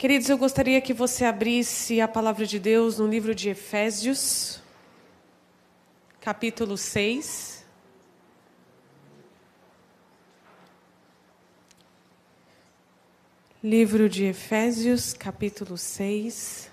[0.00, 4.58] Queridos, eu gostaria que você abrisse a palavra de Deus no livro de Efésios,
[6.22, 7.66] capítulo 6.
[13.62, 16.70] Livro de Efésios, capítulo 6.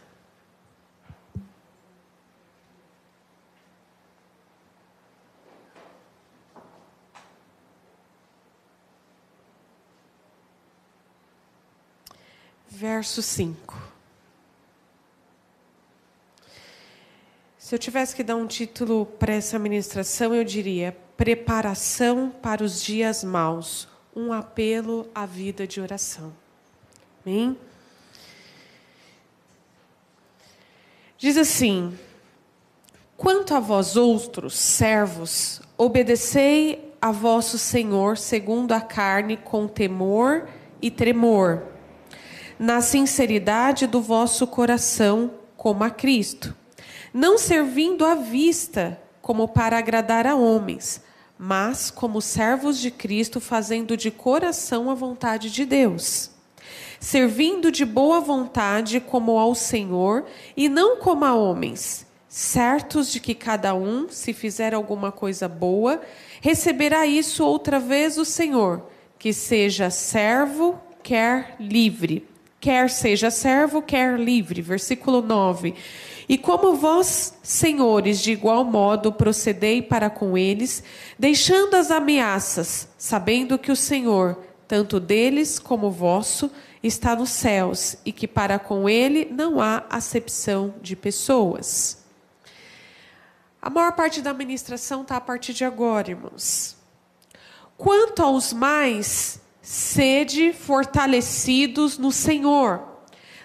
[12.78, 13.76] Verso 5.
[17.58, 22.80] Se eu tivesse que dar um título para essa ministração, eu diria: Preparação para os
[22.84, 26.32] dias maus um apelo à vida de oração.
[27.26, 27.58] Amém?
[31.18, 31.98] Diz assim:
[33.18, 40.48] Quanto a vós outros, servos, obedecei a vosso Senhor segundo a carne com temor
[40.80, 41.67] e tremor
[42.60, 46.56] na sinceridade do vosso coração, como a Cristo,
[47.14, 51.02] não servindo à vista, como para agradar a homens,
[51.38, 56.32] mas como servos de Cristo, fazendo de coração a vontade de Deus.
[57.00, 63.36] Servindo de boa vontade como ao Senhor e não como a homens, certos de que
[63.36, 66.02] cada um, se fizer alguma coisa boa,
[66.42, 68.90] receberá isso outra vez do Senhor,
[69.20, 72.28] que seja servo, quer livre
[72.60, 74.62] quer seja servo, quer livre.
[74.62, 75.76] Versículo 9.
[76.30, 80.84] E como vós, senhores, de igual modo procedei para com eles,
[81.18, 86.52] deixando as ameaças, sabendo que o Senhor, tanto deles como vosso,
[86.84, 92.06] está nos céus e que para com ele não há acepção de pessoas.
[93.62, 96.76] A maior parte da administração está a partir de agora, irmãos.
[97.78, 102.88] Quanto aos mais, Sede fortalecidos no Senhor,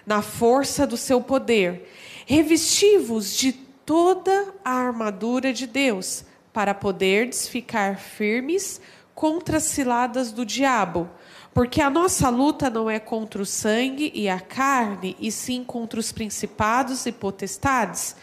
[0.05, 1.91] na força do seu poder.
[2.25, 8.79] Revestivos de toda a armadura de Deus, para poderdes ficar firmes
[9.13, 11.09] contra as ciladas do diabo.
[11.53, 15.99] Porque a nossa luta não é contra o sangue e a carne, e sim contra
[15.99, 18.15] os principados e potestades,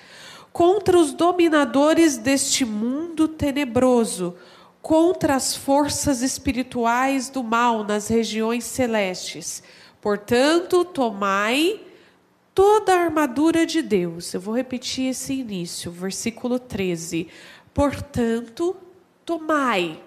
[0.55, 4.37] contra os dominadores deste mundo tenebroso
[4.83, 9.63] contra as forças espirituais do mal nas regiões celestes.
[10.01, 11.81] Portanto, tomai
[12.55, 14.33] toda a armadura de Deus.
[14.33, 17.29] Eu vou repetir esse início, versículo 13.
[17.75, 18.77] Portanto,
[19.25, 20.03] tomai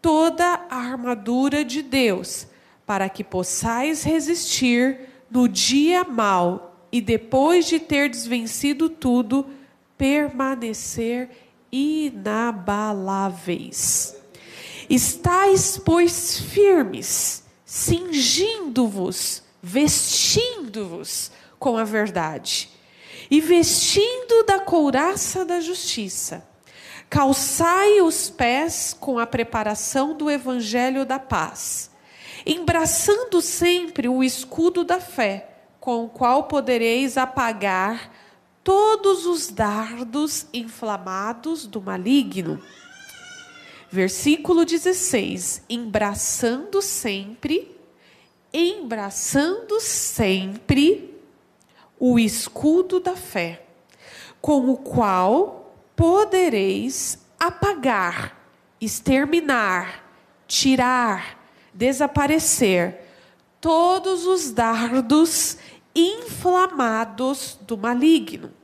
[0.00, 2.46] toda a armadura de Deus,
[2.86, 9.46] para que possais resistir no dia mau e depois de ter desvencido tudo,
[9.96, 11.30] permanecer
[11.70, 14.16] inabaláveis.
[14.88, 22.70] Estais, pois, firmes, cingindo-vos, vestindo-vos com a verdade,
[23.30, 26.42] e vestindo da couraça da justiça.
[27.10, 31.90] Calçai os pés com a preparação do evangelho da paz,
[32.46, 35.48] embraçando sempre o escudo da fé,
[35.80, 38.12] com o qual podereis apagar
[38.68, 42.62] todos os dardos inflamados do maligno.
[43.90, 47.74] Versículo 16: embraçando sempre,
[48.52, 51.18] embraçando sempre
[51.98, 53.64] o escudo da fé,
[54.38, 58.36] com o qual podereis apagar,
[58.78, 60.04] exterminar,
[60.46, 61.42] tirar,
[61.72, 63.00] desaparecer
[63.62, 65.56] todos os dardos
[65.94, 68.57] inflamados do maligno.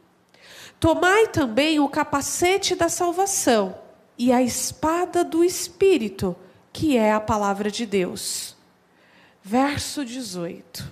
[0.84, 3.74] Tomai também o capacete da salvação
[4.18, 6.36] e a espada do Espírito,
[6.74, 8.54] que é a palavra de Deus.
[9.42, 10.86] Verso 18.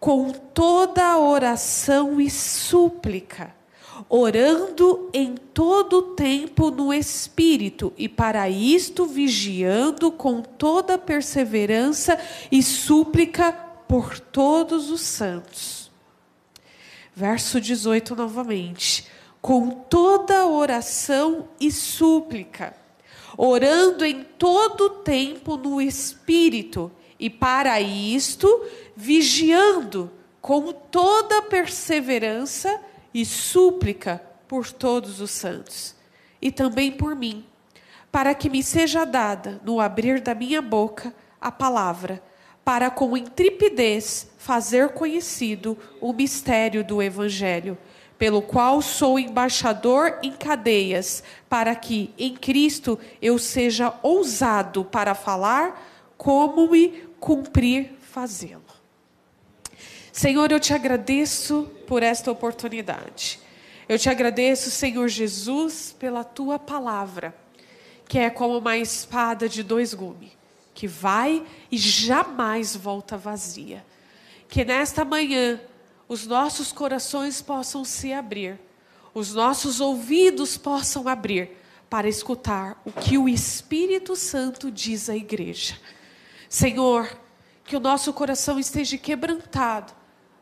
[0.00, 3.54] Com toda oração e súplica,
[4.08, 12.18] orando em todo tempo no Espírito, e para isto vigiando com toda perseverança
[12.50, 13.52] e súplica
[13.86, 15.77] por todos os santos
[17.18, 19.04] Verso 18 novamente.
[19.42, 22.76] Com toda oração e súplica,
[23.36, 32.80] orando em todo tempo no Espírito, e para isto, vigiando com toda perseverança
[33.12, 35.96] e súplica por todos os santos,
[36.40, 37.44] e também por mim,
[38.12, 42.22] para que me seja dada, no abrir da minha boca, a palavra
[42.68, 47.78] para com intrepidez fazer conhecido o mistério do Evangelho,
[48.18, 56.12] pelo qual sou embaixador em cadeias, para que em Cristo eu seja ousado para falar
[56.18, 56.88] como me
[57.18, 58.62] cumprir fazê-lo.
[60.12, 63.40] Senhor, eu te agradeço por esta oportunidade.
[63.88, 67.34] Eu te agradeço, Senhor Jesus, pela tua palavra,
[68.06, 70.37] que é como uma espada de dois gumes,
[70.78, 73.84] que vai e jamais volta vazia.
[74.48, 75.60] Que nesta manhã
[76.06, 78.60] os nossos corações possam se abrir,
[79.12, 81.50] os nossos ouvidos possam abrir
[81.90, 85.76] para escutar o que o Espírito Santo diz à igreja.
[86.48, 87.10] Senhor,
[87.64, 89.92] que o nosso coração esteja quebrantado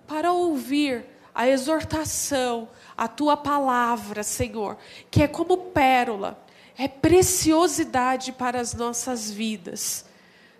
[0.06, 4.76] para ouvir a exortação, a tua palavra, Senhor,
[5.10, 6.38] que é como pérola,
[6.76, 10.04] é preciosidade para as nossas vidas.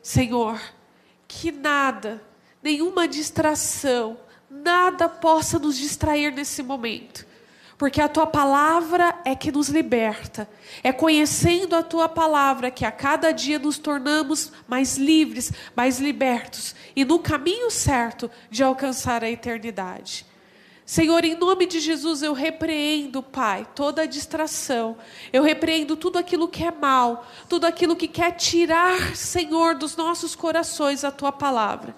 [0.07, 0.61] Senhor,
[1.27, 2.23] que nada,
[2.63, 4.17] nenhuma distração,
[4.49, 7.27] nada possa nos distrair nesse momento.
[7.77, 10.49] Porque a tua palavra é que nos liberta.
[10.85, 16.77] É conhecendo a tua palavra que a cada dia nos tornamos mais livres, mais libertos
[16.95, 20.25] e no caminho certo de alcançar a eternidade.
[20.87, 24.97] Senhor, em nome de Jesus, eu repreendo, Pai, toda a distração.
[25.33, 30.37] Eu repreendo tudo aquilo que é mal, tudo aquilo que quer tirar, Senhor, dos nossos
[30.37, 31.97] corações a tua palavra.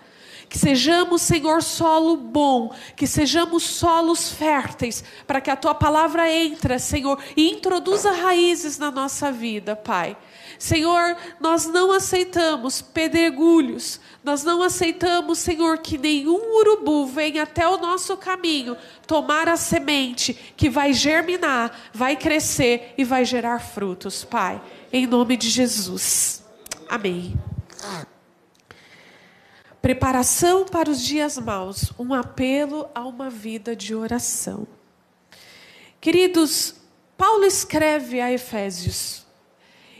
[0.48, 6.78] Que sejamos, Senhor, solo bom, que sejamos solos férteis, para que a tua palavra entre,
[6.78, 10.16] Senhor, e introduza raízes na nossa vida, Pai.
[10.58, 17.78] Senhor, nós não aceitamos pedregulhos, nós não aceitamos, Senhor, que nenhum urubu venha até o
[17.78, 24.60] nosso caminho tomar a semente que vai germinar, vai crescer e vai gerar frutos, Pai.
[24.92, 26.44] Em nome de Jesus.
[26.88, 27.34] Amém.
[29.80, 34.66] Preparação para os dias maus, um apelo a uma vida de oração.
[36.00, 36.74] Queridos,
[37.16, 39.27] Paulo escreve a Efésios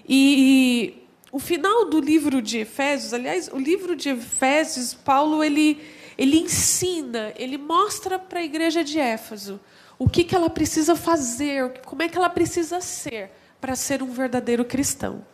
[0.08, 5.78] e, o final do livro de Efésios, aliás, o livro de Efésios, Paulo ele,
[6.16, 9.60] ele ensina, ele mostra para a igreja de Éfeso
[9.99, 14.10] o que, que ela precisa fazer, como é que ela precisa ser para ser um
[14.10, 15.26] verdadeiro cristão.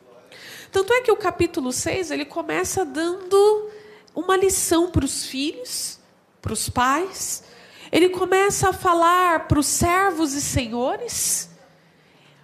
[0.72, 3.70] Tanto é que o capítulo 6 ele começa dando
[4.14, 6.00] uma lição para os filhos,
[6.42, 7.44] para os pais.
[7.92, 11.48] Ele começa a falar para os servos e senhores.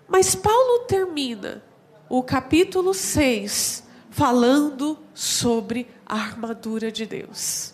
[0.06, 1.64] Mas Paulo termina
[2.10, 7.72] o capítulo 6, falando sobre a armadura de Deus.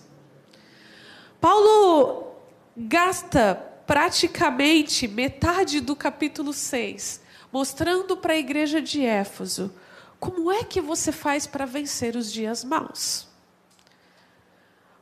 [1.41, 2.35] Paulo
[2.77, 3.55] gasta
[3.87, 9.73] praticamente metade do capítulo 6 mostrando para a igreja de Éfeso
[10.21, 13.27] como é que você faz para vencer os dias maus.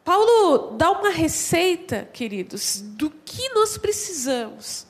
[0.05, 4.87] Paulo dá uma receita, queridos, do que nós precisamos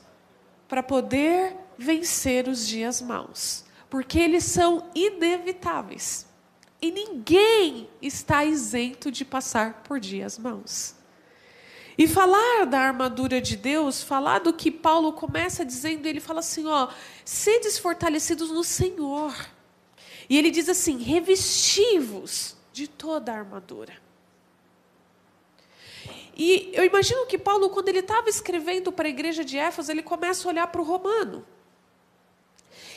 [0.67, 3.64] para poder vencer os dias maus
[3.95, 6.27] porque eles são inevitáveis.
[6.81, 10.95] E ninguém está isento de passar por dias maus.
[11.97, 16.67] E falar da armadura de Deus, falar do que Paulo começa dizendo, ele fala assim:
[16.67, 16.89] ó,
[17.23, 19.33] sedes fortalecidos no Senhor.
[20.29, 23.93] E ele diz assim: revestivos de toda a armadura.
[26.35, 30.03] E eu imagino que Paulo, quando ele estava escrevendo para a igreja de Éfeso, ele
[30.03, 31.47] começa a olhar para o romano.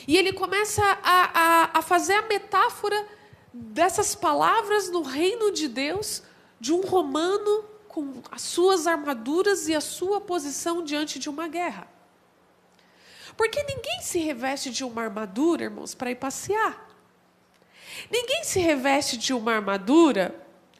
[0.09, 3.07] E ele começa a, a, a fazer a metáfora
[3.53, 6.23] dessas palavras no reino de Deus,
[6.59, 11.87] de um romano com as suas armaduras e a sua posição diante de uma guerra.
[13.37, 16.89] Porque ninguém se reveste de uma armadura, irmãos, para ir passear.
[18.09, 20.33] Ninguém se reveste de uma armadura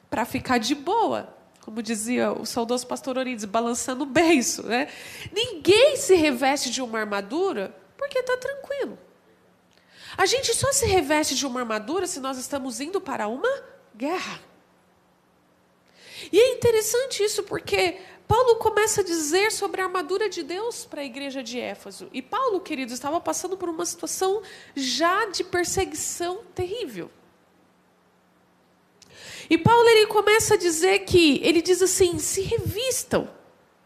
[0.09, 4.63] para ficar de boa, como dizia o saudoso pastor Orides, balançando o beiço.
[4.63, 4.91] Né?
[5.31, 8.98] Ninguém se reveste de uma armadura porque está tranquilo.
[10.19, 13.63] A gente só se reveste de uma armadura se nós estamos indo para uma
[13.95, 14.41] guerra.
[16.29, 20.99] E é interessante isso porque Paulo começa a dizer sobre a armadura de Deus para
[20.99, 22.09] a igreja de Éfeso.
[22.11, 24.41] E Paulo, queridos, estava passando por uma situação
[24.75, 27.09] já de perseguição terrível.
[29.49, 33.29] E Paulo ele começa a dizer que ele diz assim: se revistam,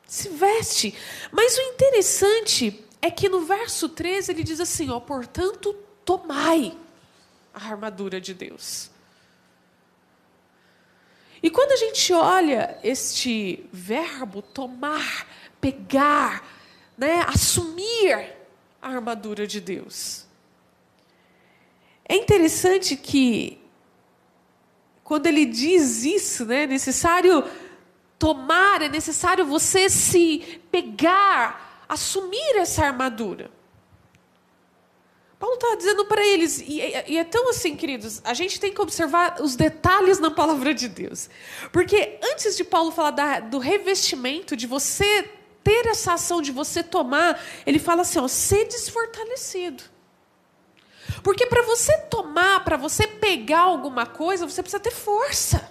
[0.08, 0.96] se veste.
[1.32, 6.78] Mas o interessante é que no verso 13 ele diz assim: ó, portanto, tomai
[7.54, 8.90] a armadura de Deus.
[11.42, 15.28] E quando a gente olha este verbo tomar,
[15.60, 16.48] pegar,
[16.98, 18.34] né, assumir
[18.82, 20.26] a armadura de Deus,
[22.08, 23.62] é interessante que
[25.04, 27.44] quando ele diz isso, né, é necessário
[28.18, 33.52] tomar, é necessário você se pegar, assumir essa armadura.
[35.44, 38.82] Paulo está dizendo para eles, e, e, é tão assim, queridos, a gente tem que
[38.82, 41.30] observar os detalhes na palavra de Deus.
[41.70, 45.30] Porque antes de Paulo falar da, do revestimento, de você
[45.62, 49.84] ter essa ação, de você tomar, ele fala assim: ó, ser desfortalecido.
[51.22, 55.70] Porque para você tomar, para você pegar alguma coisa, você precisa ter força.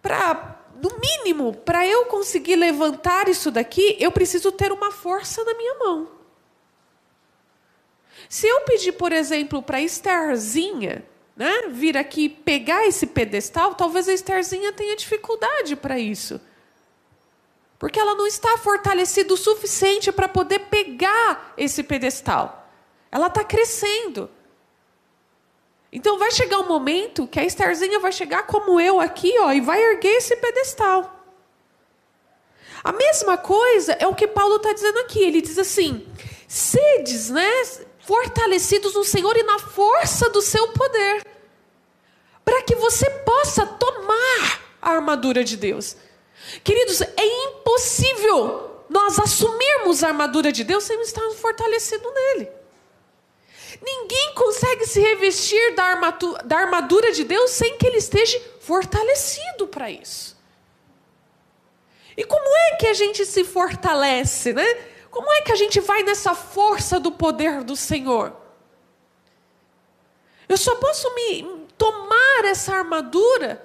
[0.00, 5.54] Para no mínimo, para eu conseguir levantar isso daqui, eu preciso ter uma força na
[5.54, 6.10] minha mão.
[8.28, 11.02] Se eu pedir, por exemplo, para a Estherzinha
[11.34, 16.38] né, vir aqui pegar esse pedestal, talvez a Estherzinha tenha dificuldade para isso.
[17.78, 22.68] Porque ela não está fortalecida o suficiente para poder pegar esse pedestal.
[23.10, 24.30] Ela está crescendo.
[25.94, 29.60] Então vai chegar um momento que a Estherzinha vai chegar como eu aqui, ó, e
[29.60, 31.08] vai erguer esse pedestal.
[32.82, 35.22] A mesma coisa é o que Paulo está dizendo aqui.
[35.22, 36.04] Ele diz assim:
[36.48, 37.48] sedes, né,
[38.00, 41.24] fortalecidos no Senhor e na força do seu poder,
[42.44, 45.96] para que você possa tomar a armadura de Deus.
[46.64, 52.63] Queridos, é impossível nós assumirmos a armadura de Deus sem estar fortalecido nele.
[53.82, 59.66] Ninguém consegue se revestir da armadura, da armadura de Deus sem que ele esteja fortalecido
[59.66, 60.36] para isso.
[62.16, 64.64] E como é que a gente se fortalece, né?
[65.10, 68.34] Como é que a gente vai nessa força do poder do Senhor?
[70.48, 73.64] Eu só posso me tomar essa armadura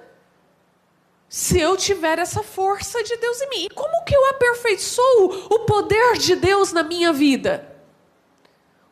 [1.28, 3.64] se eu tiver essa força de Deus em mim.
[3.66, 7.76] E como que eu aperfeiçoo o poder de Deus na minha vida?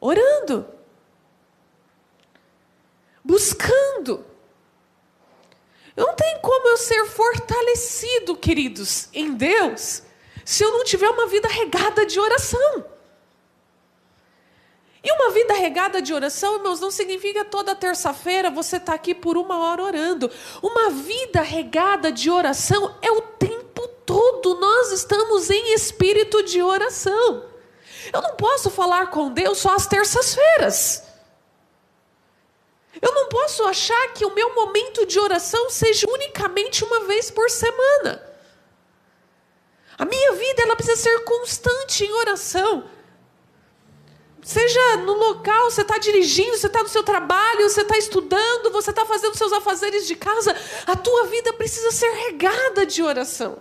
[0.00, 0.77] Orando
[3.28, 4.24] buscando.
[5.94, 10.02] Não tem como eu ser fortalecido, queridos, em Deus,
[10.46, 12.86] se eu não tiver uma vida regada de oração.
[15.04, 19.14] E uma vida regada de oração, irmãos, não significa toda terça-feira você estar tá aqui
[19.14, 20.30] por uma hora orando.
[20.62, 24.58] Uma vida regada de oração é o tempo todo.
[24.58, 27.44] Nós estamos em espírito de oração.
[28.10, 31.07] Eu não posso falar com Deus só às terças-feiras.
[33.00, 37.48] Eu não posso achar que o meu momento de oração seja unicamente uma vez por
[37.50, 38.22] semana.
[39.98, 42.88] A minha vida ela precisa ser constante em oração.
[44.42, 48.90] Seja no local, você está dirigindo, você está no seu trabalho, você está estudando, você
[48.90, 53.60] está fazendo seus afazeres de casa, a tua vida precisa ser regada de oração.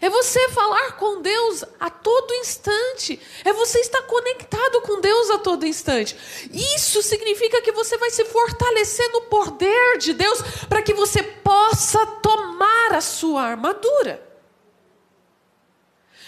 [0.00, 3.20] É você falar com Deus a todo instante.
[3.44, 6.16] É você estar conectado com Deus a todo instante.
[6.50, 12.06] Isso significa que você vai se fortalecer no poder de Deus para que você possa
[12.22, 14.26] tomar a sua armadura.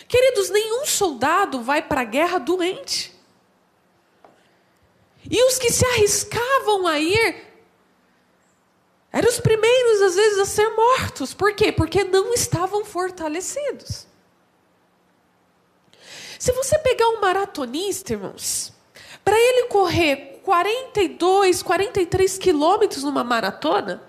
[0.06, 3.10] Queridos, nenhum soldado vai para a guerra doente.
[5.30, 7.51] E os que se arriscavam a ir
[9.22, 11.32] eram os primeiros, às vezes, a ser mortos.
[11.32, 11.70] Por quê?
[11.70, 14.06] Porque não estavam fortalecidos.
[16.38, 18.72] Se você pegar um maratonista, irmãos,
[19.24, 24.02] para ele correr 42, 43 quilômetros numa maratona,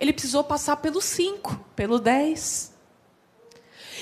[0.00, 2.72] ele precisou passar pelo 5, pelo 10.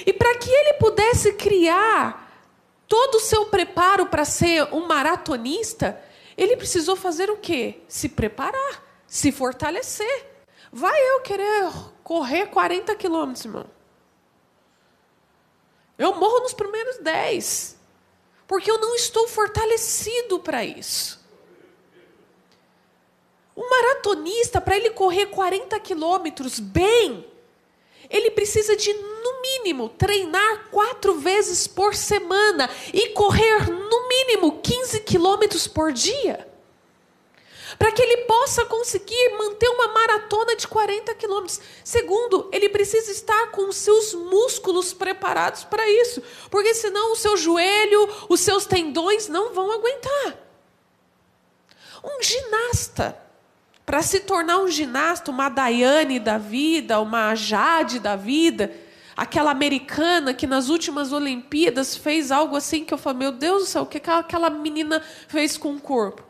[0.06, 2.46] E para que ele pudesse criar
[2.86, 6.00] todo o seu preparo para ser um maratonista,
[6.36, 7.80] ele precisou fazer o quê?
[7.88, 10.35] Se preparar se fortalecer.
[10.76, 11.72] Vai eu querer
[12.04, 13.64] correr 40 quilômetros, irmão.
[15.96, 17.78] Eu morro nos primeiros 10.
[18.46, 21.18] Porque eu não estou fortalecido para isso.
[23.56, 27.26] Um maratonista, para ele correr 40 quilômetros bem,
[28.10, 35.00] ele precisa de, no mínimo, treinar quatro vezes por semana e correr, no mínimo, 15
[35.00, 36.46] quilômetros por dia
[37.78, 41.60] para que ele possa conseguir manter uma maratona de 40 quilômetros.
[41.84, 47.36] Segundo, ele precisa estar com os seus músculos preparados para isso, porque senão o seu
[47.36, 50.38] joelho, os seus tendões não vão aguentar.
[52.02, 53.18] Um ginasta,
[53.84, 58.72] para se tornar um ginasta, uma Daiane da vida, uma Jade da vida,
[59.16, 63.68] aquela americana que nas últimas Olimpíadas fez algo assim que eu falei, meu Deus do
[63.68, 66.25] céu, o que aquela menina fez com o corpo?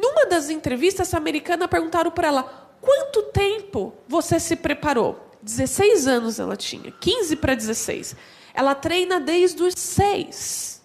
[0.00, 5.28] Numa das entrevistas, essa americana perguntaram para ela: quanto tempo você se preparou?
[5.42, 8.16] 16 anos ela tinha, 15 para 16.
[8.54, 10.82] Ela treina desde os 6.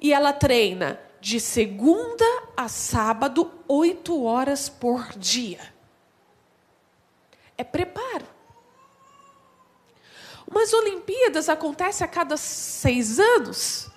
[0.00, 2.24] E ela treina de segunda
[2.56, 5.72] a sábado, 8 horas por dia.
[7.56, 8.26] É preparo.
[10.48, 13.88] Umas Olimpíadas acontecem a cada seis anos.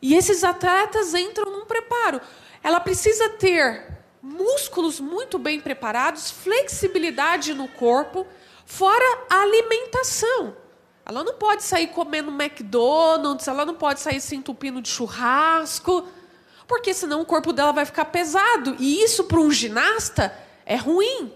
[0.00, 2.20] E esses atletas entram preparo.
[2.62, 3.86] Ela precisa ter
[4.22, 8.26] músculos muito bem preparados, flexibilidade no corpo,
[8.66, 10.54] fora a alimentação.
[11.04, 16.06] Ela não pode sair comendo McDonald's, ela não pode sair se entupindo de churrasco,
[16.68, 18.76] porque senão o corpo dela vai ficar pesado.
[18.78, 20.32] E isso para um ginasta
[20.66, 21.32] é ruim.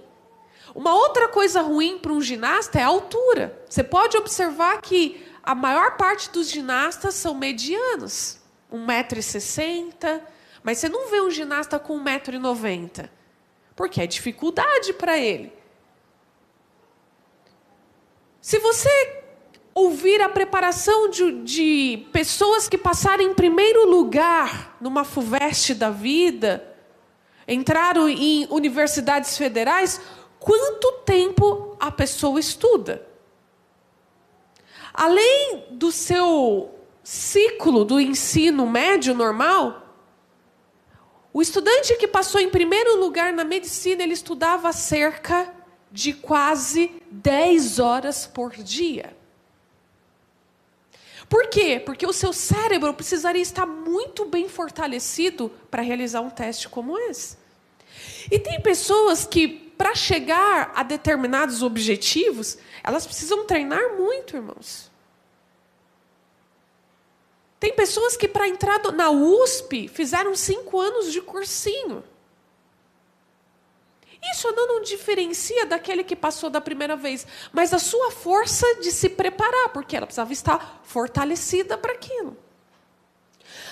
[0.75, 3.59] Uma outra coisa ruim para um ginasta é a altura.
[3.69, 8.36] Você pode observar que a maior parte dos ginastas são medianos,
[8.73, 10.21] 1,60m,
[10.63, 13.09] mas você não vê um ginasta com 1,90m,
[13.75, 15.53] porque é dificuldade para ele.
[18.41, 19.23] Se você
[19.75, 26.67] ouvir a preparação de, de pessoas que passaram em primeiro lugar numa FUVEST da vida,
[27.47, 30.01] entraram em universidades federais,
[30.39, 33.07] quanto tempo a pessoa estuda?
[34.95, 36.75] Além do seu
[37.07, 39.95] ciclo do ensino médio normal,
[41.33, 45.55] o estudante que passou em primeiro lugar na medicina, ele estudava cerca
[45.93, 49.17] de quase 10 horas por dia.
[51.29, 51.79] Por quê?
[51.79, 57.37] Porque o seu cérebro precisaria estar muito bem fortalecido para realizar um teste como esse.
[58.29, 64.91] E tem pessoas que, para chegar a determinados objetivos, elas precisam treinar muito, irmãos.
[67.59, 72.05] Tem pessoas que, para entrar na USP, fizeram cinco anos de cursinho.
[74.31, 78.91] Isso não, não diferencia daquele que passou da primeira vez, mas a sua força de
[78.91, 82.37] se preparar, porque ela precisava estar fortalecida para aquilo.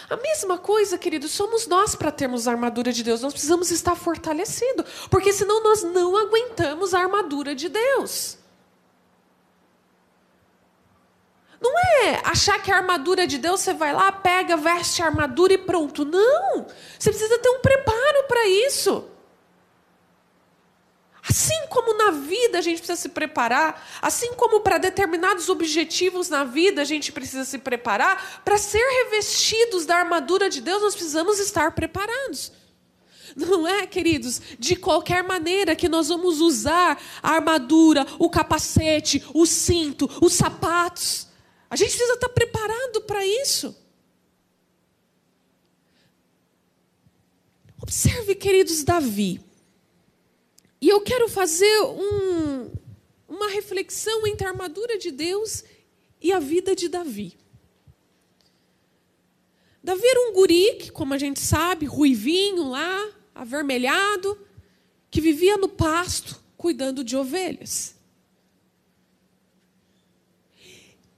[0.08, 3.22] A mesma coisa, queridos, somos nós para termos a armadura de Deus.
[3.22, 8.38] Nós precisamos estar fortalecidos, porque senão nós não aguentamos a armadura de Deus.
[11.64, 15.54] Não é achar que a armadura de Deus você vai lá, pega, veste a armadura
[15.54, 16.04] e pronto.
[16.04, 16.66] Não!
[16.98, 19.08] Você precisa ter um preparo para isso.
[21.26, 26.44] Assim como na vida a gente precisa se preparar, assim como para determinados objetivos na
[26.44, 31.38] vida a gente precisa se preparar, para ser revestidos da armadura de Deus, nós precisamos
[31.38, 32.52] estar preparados.
[33.34, 39.46] Não é, queridos, de qualquer maneira que nós vamos usar a armadura, o capacete, o
[39.46, 41.32] cinto, os sapatos.
[41.74, 43.76] A gente precisa estar preparado para isso.
[47.82, 49.40] Observe, queridos, Davi.
[50.80, 52.70] E eu quero fazer um,
[53.28, 55.64] uma reflexão entre a armadura de Deus
[56.20, 57.36] e a vida de Davi.
[59.82, 64.38] Davi era um guri, que, como a gente sabe, ruivinho lá, avermelhado,
[65.10, 67.93] que vivia no pasto cuidando de ovelhas.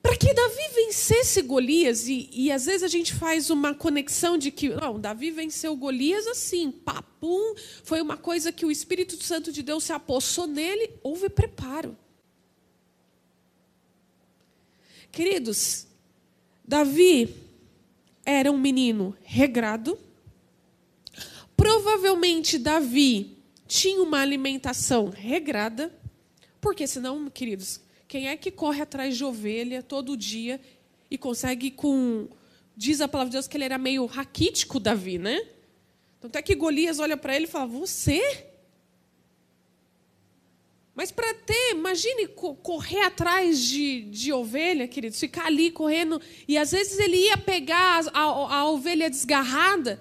[0.07, 4.53] Para que Davi vencesse Golias, e, e, às vezes a gente faz uma conexão de
[4.53, 9.65] que, não, Davi venceu Golias assim, papum, foi uma coisa que o Espírito Santo de
[9.65, 11.99] Deus se apossou nele, houve preparo.
[15.11, 15.89] Queridos,
[16.65, 17.35] Davi
[18.25, 19.99] era um menino regrado,
[21.57, 25.93] provavelmente Davi tinha uma alimentação regrada,
[26.61, 30.61] porque senão, queridos, quem é que corre atrás de ovelha todo dia
[31.11, 32.29] e consegue com.
[32.77, 35.41] Diz a palavra de Deus que ele era meio raquítico, Davi, né?
[36.19, 38.47] Então até que Golias olha para ele e fala: Você?
[40.95, 46.19] Mas para ter, imagine correr atrás de, de ovelha, queridos, ficar ali correndo.
[46.49, 50.01] E às vezes ele ia pegar a, a, a ovelha desgarrada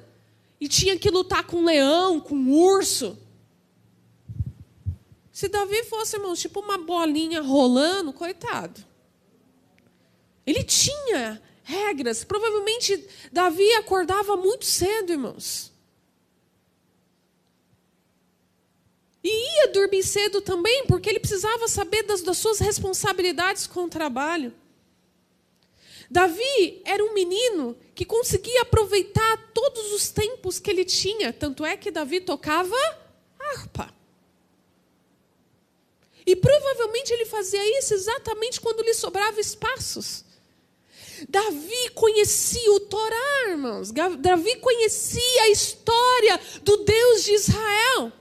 [0.59, 3.19] e tinha que lutar com um leão, com um urso.
[5.35, 8.81] Se Davi fosse, irmãos, tipo uma bolinha rolando, coitado.
[10.47, 12.23] Ele tinha regras.
[12.23, 15.73] Provavelmente Davi acordava muito cedo, irmãos.
[19.21, 23.89] E ia dormir cedo também, porque ele precisava saber das, das suas responsabilidades com o
[23.89, 24.53] trabalho.
[26.09, 31.33] Davi era um menino que conseguia aproveitar todos os tempos que ele tinha.
[31.33, 32.73] Tanto é que Davi tocava
[33.37, 33.94] harpa.
[36.25, 40.25] E provavelmente ele fazia isso exatamente quando lhe sobrava espaços.
[41.29, 43.91] Davi conhecia o Torá, irmãos.
[43.91, 48.11] Davi conhecia a história do Deus de Israel.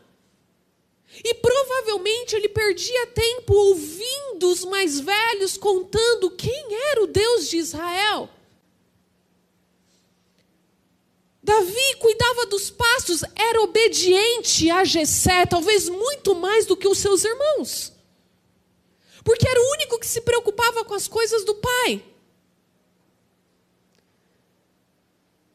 [1.25, 7.57] E provavelmente ele perdia tempo ouvindo os mais velhos contando quem era o Deus de
[7.57, 8.29] Israel.
[11.43, 17.23] Davi cuidava dos pastos, era obediente a Jessé, talvez muito mais do que os seus
[17.23, 17.94] irmãos.
[19.25, 22.05] Porque era o único que se preocupava com as coisas do pai.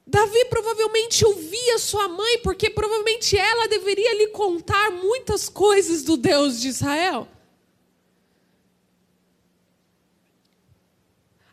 [0.07, 6.59] Davi provavelmente ouvia sua mãe, porque provavelmente ela deveria lhe contar muitas coisas do Deus
[6.59, 7.27] de Israel.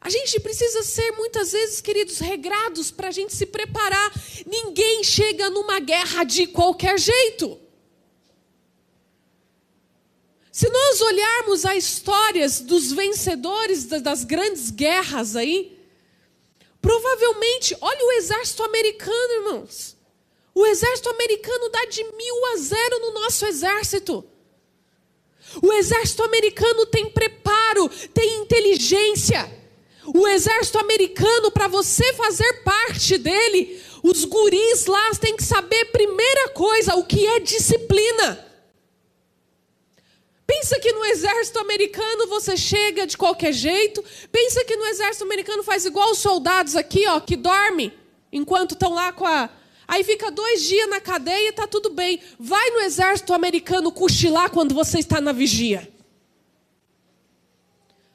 [0.00, 4.10] A gente precisa ser muitas vezes, queridos, regrados para a gente se preparar.
[4.46, 7.65] Ninguém chega numa guerra de qualquer jeito.
[10.56, 15.78] Se nós olharmos as histórias dos vencedores das grandes guerras aí,
[16.80, 19.98] provavelmente, olha o exército americano, irmãos.
[20.54, 24.24] O exército americano dá de mil a zero no nosso exército.
[25.60, 29.52] O exército americano tem preparo, tem inteligência.
[30.06, 36.48] O exército americano, para você fazer parte dele, os guris lá têm que saber, primeira
[36.48, 38.45] coisa, o que é disciplina.
[40.46, 44.02] Pensa que no exército americano você chega de qualquer jeito.
[44.30, 47.92] Pensa que no exército americano faz igual os soldados aqui, ó, que dorme
[48.32, 49.50] enquanto estão lá com a.
[49.88, 52.20] Aí fica dois dias na cadeia e tá tudo bem.
[52.38, 55.92] Vai no exército americano cochilar quando você está na vigia.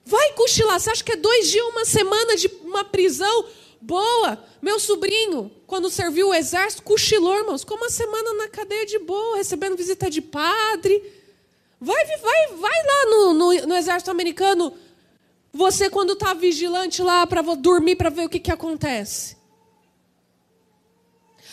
[0.05, 0.79] Vai cochilar.
[0.79, 3.45] Você acha que é dois dias, uma semana de uma prisão?
[3.81, 4.41] Boa.
[4.61, 7.61] Meu sobrinho, quando serviu o exército, cochilou, irmãos.
[7.61, 11.20] Ficou uma semana na cadeia de boa, recebendo visita de padre
[11.83, 14.77] Vai, vai, vai lá no, no, no exército americano.
[15.51, 19.35] Você, quando está vigilante lá para dormir, para ver o que, que acontece.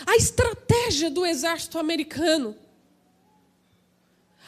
[0.06, 2.54] A estratégia do exército americano.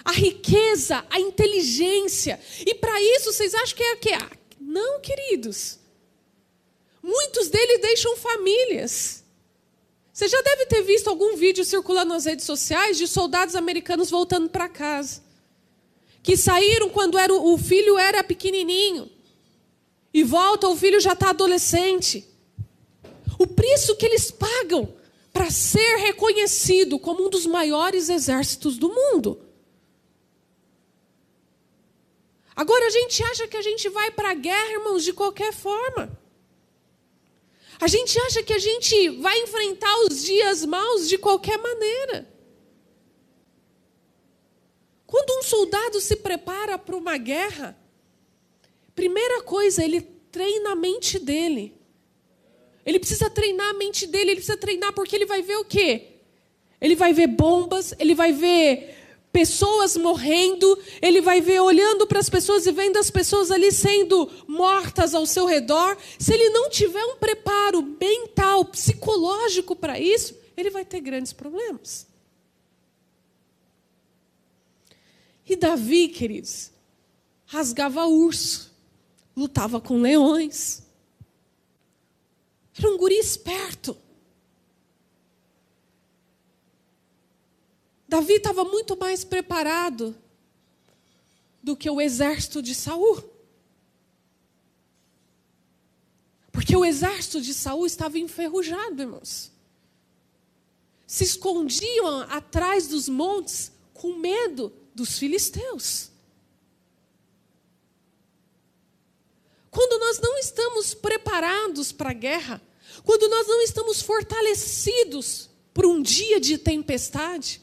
[0.04, 2.38] A riqueza, a inteligência.
[2.66, 4.12] E para isso, vocês acham que é o quê?
[4.12, 5.78] Ah, não, queridos.
[7.02, 9.24] Muitos deles deixam famílias.
[10.12, 14.50] Você já deve ter visto algum vídeo circulando nas redes sociais de soldados americanos voltando
[14.50, 15.29] para casa
[16.22, 19.10] que saíram quando era, o filho era pequenininho
[20.12, 22.26] e volta, o filho já está adolescente.
[23.38, 24.92] O preço que eles pagam
[25.32, 29.40] para ser reconhecido como um dos maiores exércitos do mundo.
[32.54, 36.18] Agora a gente acha que a gente vai para a guerra, irmãos, de qualquer forma.
[37.80, 42.28] A gente acha que a gente vai enfrentar os dias maus de qualquer maneira.
[45.10, 47.76] Quando um soldado se prepara para uma guerra,
[48.94, 51.74] primeira coisa, ele treina a mente dele.
[52.86, 56.12] Ele precisa treinar a mente dele, ele precisa treinar porque ele vai ver o quê?
[56.80, 58.98] Ele vai ver bombas, ele vai ver
[59.32, 64.30] pessoas morrendo, ele vai ver olhando para as pessoas e vendo as pessoas ali sendo
[64.46, 65.96] mortas ao seu redor.
[66.20, 72.09] Se ele não tiver um preparo mental, psicológico para isso, ele vai ter grandes problemas.
[75.50, 76.70] E Davi, queridos,
[77.44, 78.72] rasgava urso,
[79.36, 80.84] lutava com leões.
[82.78, 83.96] Era um guri esperto.
[88.06, 90.16] Davi estava muito mais preparado
[91.60, 93.20] do que o exército de Saul.
[96.52, 99.50] Porque o exército de Saul estava enferrujado, irmãos.
[101.08, 106.10] Se escondiam atrás dos montes com medo dos filisteus.
[109.70, 112.60] Quando nós não estamos preparados para a guerra,
[113.02, 117.62] quando nós não estamos fortalecidos para um dia de tempestade,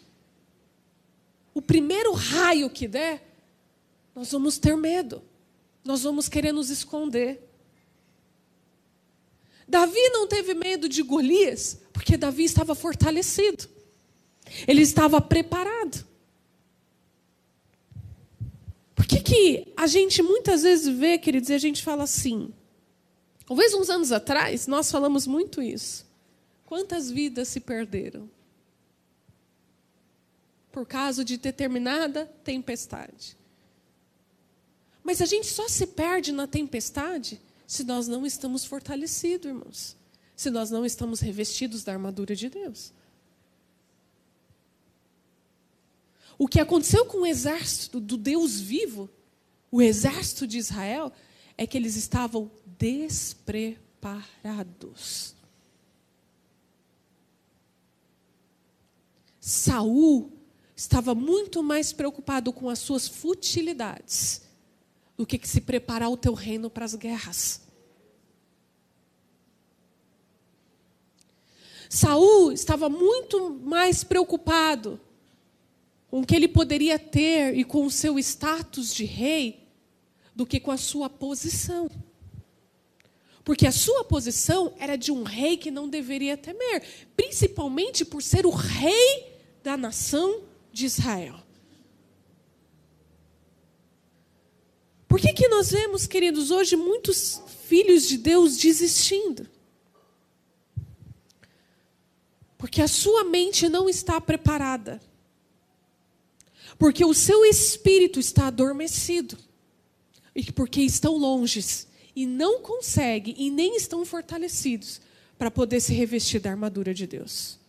[1.54, 3.24] o primeiro raio que der,
[4.16, 5.22] nós vamos ter medo,
[5.84, 7.48] nós vamos querer nos esconder.
[9.68, 13.70] Davi não teve medo de Golias, porque Davi estava fortalecido,
[14.68, 16.08] ele estava preparado.
[18.98, 22.54] Por que, a gente muitas vezes vê, queridos, e a gente fala assim?
[23.46, 26.06] Talvez uns anos atrás, nós falamos muito isso.
[26.66, 28.30] Quantas vidas se perderam?
[30.72, 33.38] Por causa de determinada tempestade.
[35.04, 39.98] Mas a gente só se perde na tempestade se nós não estamos fortalecidos, irmãos.
[40.36, 42.94] Se nós não estamos revestidos da armadura de Deus.
[46.38, 49.10] O que aconteceu com o exército do Deus vivo,
[49.72, 51.14] o exército de Israel,
[51.58, 55.34] é que eles estavam despreparados.
[59.40, 60.34] Saul
[60.76, 64.44] estava muito mais preocupado com as suas futilidades
[65.18, 67.62] do que se preparar o teu reino para as guerras.
[71.90, 75.00] Saul estava muito mais preocupado
[76.10, 79.68] com o que ele poderia ter e com o seu status de rei,
[80.36, 81.90] do que com a sua posição.
[83.44, 86.84] Porque a sua posição era de um rei que não deveria temer,
[87.16, 91.36] principalmente por ser o rei da nação de Israel.
[95.08, 99.48] Por que, que nós vemos, queridos, hoje muitos filhos de Deus desistindo?
[102.58, 105.02] Porque a sua mente não está preparada.
[106.78, 109.38] Porque o seu espírito está adormecido.
[110.36, 115.02] E porque estão longes e não conseguem e nem estão fortalecidos
[115.38, 117.60] para poder se revestir da armadura de Deus.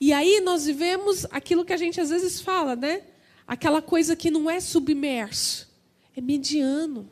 [0.00, 3.02] E aí nós vivemos aquilo que a gente às vezes fala, né?
[3.46, 5.68] Aquela coisa que não é submerso,
[6.16, 7.10] é mediano.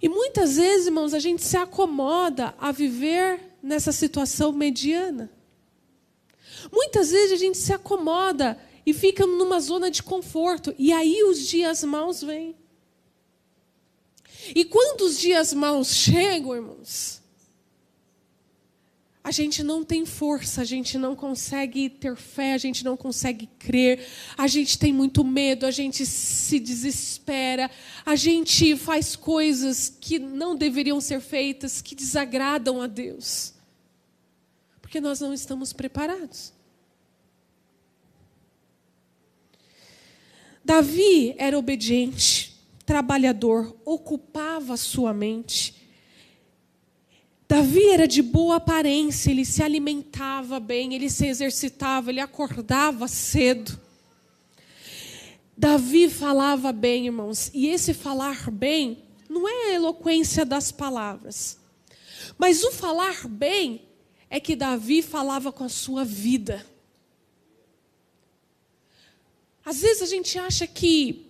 [0.00, 5.30] E muitas vezes, irmãos, a gente se acomoda a viver nessa situação mediana.
[6.72, 11.46] Muitas vezes a gente se acomoda e fica numa zona de conforto, e aí os
[11.46, 12.54] dias maus vêm.
[14.54, 17.20] E quando os dias maus chegam, irmãos,
[19.26, 23.48] a gente não tem força, a gente não consegue ter fé, a gente não consegue
[23.58, 24.06] crer,
[24.38, 27.68] a gente tem muito medo, a gente se desespera,
[28.04, 33.52] a gente faz coisas que não deveriam ser feitas, que desagradam a Deus,
[34.80, 36.52] porque nós não estamos preparados.
[40.64, 45.75] Davi era obediente, trabalhador, ocupava sua mente
[47.48, 53.80] Davi era de boa aparência, ele se alimentava bem, ele se exercitava, ele acordava cedo.
[55.56, 61.58] Davi falava bem, irmãos, e esse falar bem não é a eloquência das palavras,
[62.36, 63.82] mas o falar bem
[64.28, 66.66] é que Davi falava com a sua vida.
[69.64, 71.25] Às vezes a gente acha que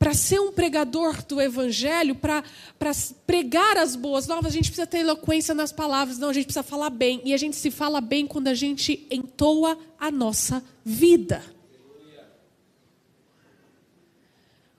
[0.00, 2.42] para ser um pregador do evangelho, para
[3.26, 6.62] pregar as boas novas, a gente precisa ter eloquência nas palavras, não, a gente precisa
[6.62, 7.20] falar bem.
[7.22, 11.44] E a gente se fala bem quando a gente entoa a nossa vida.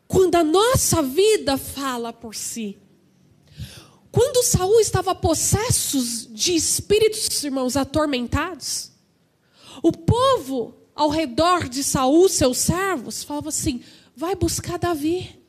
[0.07, 2.79] Quando a nossa vida fala por si.
[4.12, 8.91] Quando Saul estava possesso de espíritos, irmãos, atormentados,
[9.84, 13.84] o povo ao redor de Saul, seus servos, falava assim:
[14.15, 15.39] vai buscar Davi.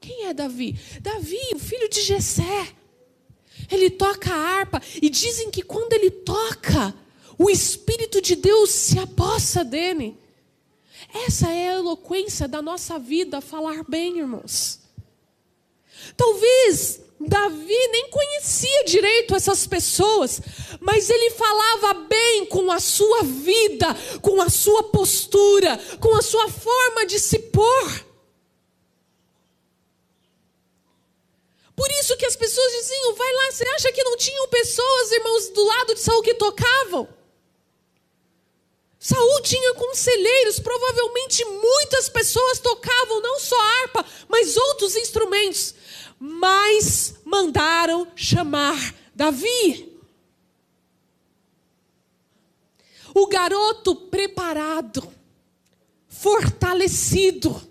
[0.00, 0.78] Quem é Davi?
[1.00, 2.74] Davi, o filho de Jessé.
[3.70, 6.94] Ele toca a harpa e dizem que quando ele toca,
[7.36, 10.16] o espírito de Deus se apossa dele.
[11.12, 14.80] Essa é a eloquência da nossa vida, falar bem, irmãos.
[16.16, 20.40] Talvez Davi nem conhecia direito essas pessoas,
[20.78, 23.88] mas ele falava bem com a sua vida,
[24.22, 28.06] com a sua postura, com a sua forma de se pôr.
[31.74, 35.48] Por isso que as pessoas diziam: vai lá, você acha que não tinham pessoas, irmãos,
[35.48, 37.08] do lado de Saul que tocavam?
[39.00, 45.74] Saul tinha conselheiros, provavelmente muitas pessoas tocavam não só harpa, mas outros instrumentos
[46.18, 49.96] mas mandaram chamar Davi.
[53.14, 55.12] O garoto preparado,
[56.08, 57.68] fortalecido.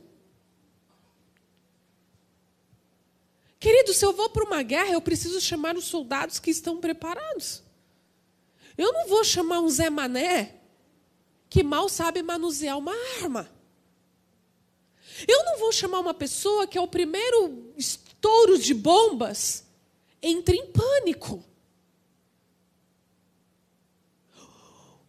[3.59, 7.63] Querido, se eu vou para uma guerra, eu preciso chamar os soldados que estão preparados.
[8.77, 10.55] Eu não vou chamar um Zé Mané
[11.49, 13.49] que mal sabe manusear uma arma.
[15.27, 17.73] Eu não vou chamar uma pessoa que é o primeiro
[18.27, 19.63] touros de bombas,
[20.21, 21.41] entra em pânico.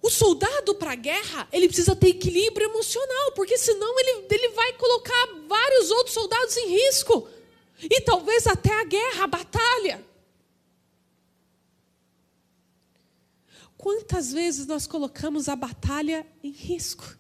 [0.00, 4.72] O soldado para a guerra, ele precisa ter equilíbrio emocional, porque senão ele, ele vai
[4.74, 7.28] colocar vários outros soldados em risco.
[7.82, 10.06] E talvez até a guerra, a batalha.
[13.76, 17.18] Quantas vezes nós colocamos a batalha em risco?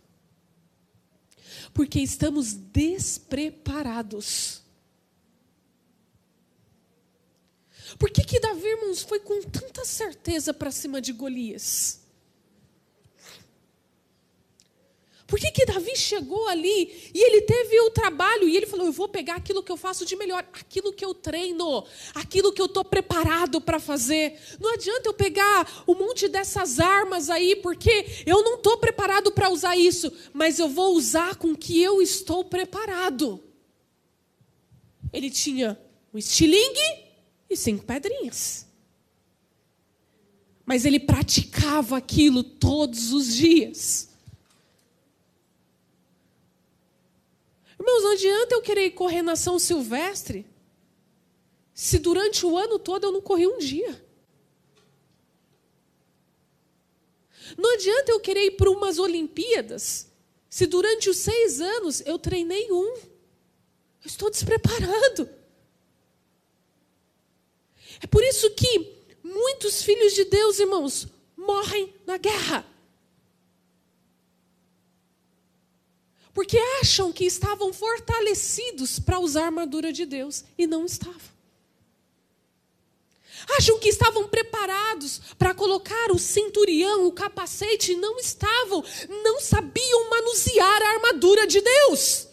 [1.74, 4.67] Porque estamos despreparados.
[7.96, 12.00] Por que, que Davi, irmãos, foi com tanta certeza para cima de Golias?
[15.28, 18.92] Por que, que Davi chegou ali e ele teve o trabalho e ele falou: Eu
[18.92, 22.64] vou pegar aquilo que eu faço de melhor, aquilo que eu treino, aquilo que eu
[22.64, 24.40] estou preparado para fazer.
[24.58, 29.50] Não adianta eu pegar um monte dessas armas aí, porque eu não estou preparado para
[29.50, 33.38] usar isso, mas eu vou usar com que eu estou preparado.
[35.12, 35.78] Ele tinha
[36.10, 37.07] o estilingue
[37.48, 38.68] e cinco pedrinhas.
[40.68, 44.10] mas ele praticava aquilo todos os dias.
[47.80, 50.44] Irmãos, não adianta eu querer correr na São Silvestre
[51.72, 54.04] se durante o ano todo eu não corri um dia.
[57.56, 60.12] Não adianta eu querer ir para umas Olimpíadas
[60.50, 62.94] se durante os seis anos eu treinei um.
[62.94, 63.08] Eu
[64.04, 65.30] estou despreparado.
[68.00, 72.64] É por isso que muitos filhos de Deus, irmãos, morrem na guerra.
[76.32, 81.38] Porque acham que estavam fortalecidos para usar a armadura de Deus e não estavam.
[83.56, 88.84] Acham que estavam preparados para colocar o cinturião, o capacete, e não estavam,
[89.24, 92.27] não sabiam manusear a armadura de Deus.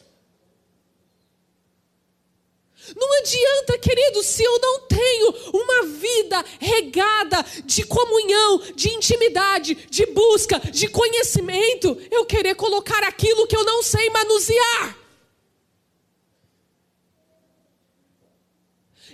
[2.95, 10.05] Não adianta, querido, se eu não tenho uma vida regada de comunhão, de intimidade, de
[10.07, 14.97] busca, de conhecimento, eu querer colocar aquilo que eu não sei manusear.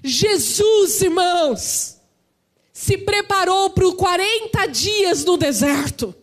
[0.04, 1.98] Jesus, irmãos,
[2.74, 6.16] se preparou para os 40 dias no deserto.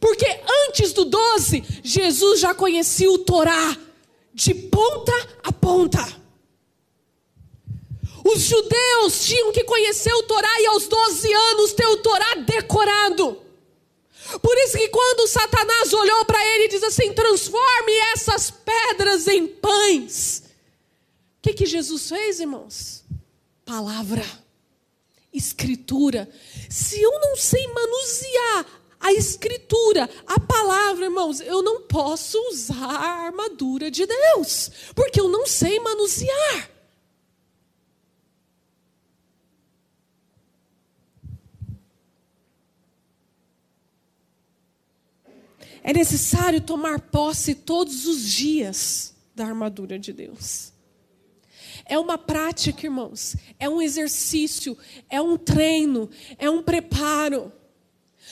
[0.00, 0.26] Porque
[0.66, 3.76] antes do 12, Jesus já conhecia o Torá
[4.34, 5.12] de ponta
[5.44, 6.21] a ponta.
[8.24, 13.42] Os judeus tinham que conhecer o Torá e aos 12 anos ter o Torá decorado.
[14.40, 19.46] Por isso que quando Satanás olhou para ele e diz assim: transforme essas pedras em
[19.46, 20.44] pães.
[21.38, 23.04] O que, que Jesus fez, irmãos?
[23.64, 24.24] Palavra,
[25.32, 26.28] escritura.
[26.70, 28.66] Se eu não sei manusear
[29.00, 35.28] a escritura, a palavra, irmãos, eu não posso usar a armadura de Deus, porque eu
[35.28, 36.70] não sei manusear.
[45.82, 50.72] É necessário tomar posse todos os dias da armadura de Deus.
[51.84, 54.78] É uma prática, irmãos, é um exercício,
[55.10, 57.52] é um treino, é um preparo.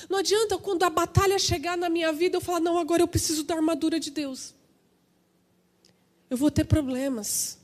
[0.08, 3.42] Não adianta quando a batalha chegar na minha vida eu falar, não, agora eu preciso
[3.42, 4.54] da armadura de Deus.
[6.28, 7.58] Eu vou ter problemas.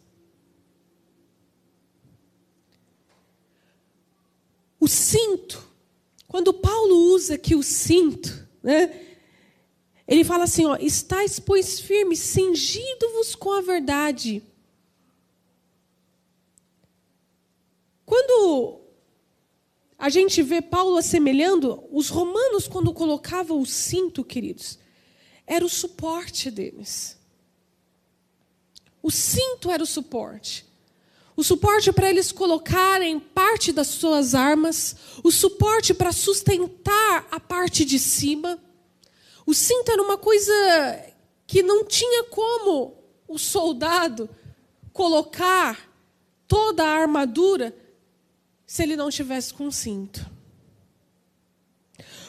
[4.81, 5.65] O cinto,
[6.27, 9.16] quando Paulo usa aqui o cinto, né?
[10.07, 14.43] Ele fala assim, ó, estáis, pois, firmes, cingindo-vos com a verdade.
[18.05, 18.81] Quando
[19.99, 24.79] a gente vê Paulo assemelhando, os romanos, quando colocavam o cinto, queridos,
[25.45, 27.19] era o suporte deles.
[29.03, 30.67] O cinto era o suporte.
[31.37, 37.85] O suporte para eles colocarem parte das suas armas, o suporte para sustentar a parte
[37.85, 38.59] de cima.
[39.47, 40.53] O cinto era uma coisa
[41.47, 42.95] que não tinha como
[43.29, 44.29] o soldado
[44.93, 45.89] colocar
[46.49, 47.75] toda a armadura
[48.67, 50.29] se ele não tivesse com cinto.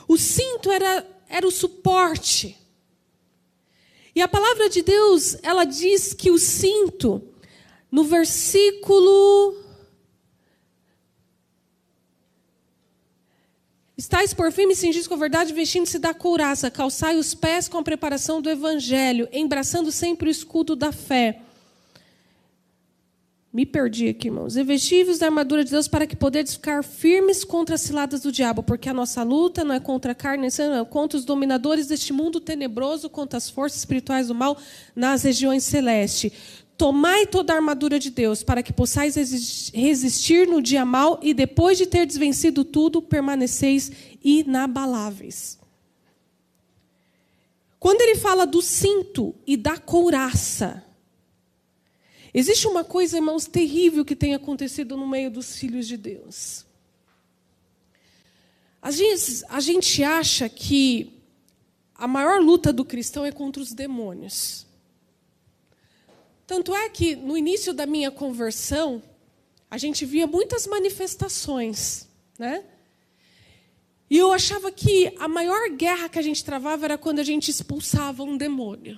[0.08, 2.56] O cinto era, era o suporte.
[4.16, 7.22] E a palavra de Deus, ela diz que o cinto,
[7.92, 9.56] no versículo
[13.98, 17.80] Estais por fim, me cingis com a verdade, vestindo-se da couraça, calçai os pés com
[17.80, 21.42] a preparação do evangelho, embraçando sempre o escudo da fé.
[23.52, 24.54] Me perdi aqui, irmãos.
[24.54, 28.62] Revestivos da armadura de Deus para que poderes ficar firmes contra as ciladas do diabo,
[28.62, 32.40] porque a nossa luta não é contra a carne, é contra os dominadores deste mundo
[32.40, 34.60] tenebroso, contra as forças espirituais do mal
[34.96, 36.32] nas regiões celestes.
[36.78, 39.16] Tomai toda a armadura de Deus, para que possais
[39.74, 43.92] resistir no dia mal e depois de ter desvencido tudo, permaneceis
[44.24, 45.58] inabaláveis.
[47.80, 50.84] Quando ele fala do cinto e da couraça,
[52.32, 56.64] existe uma coisa, irmãos, terrível que tem acontecido no meio dos filhos de Deus.
[58.80, 61.12] Às vezes, a gente acha que
[61.96, 64.67] a maior luta do cristão é contra os demônios.
[66.48, 69.04] Tanto é que no início da minha conversão,
[69.70, 72.08] a gente via muitas manifestações,
[72.40, 72.64] né?
[74.10, 77.52] E eu achava que a maior guerra que a gente travava era quando a gente
[77.52, 78.98] expulsava um demônio.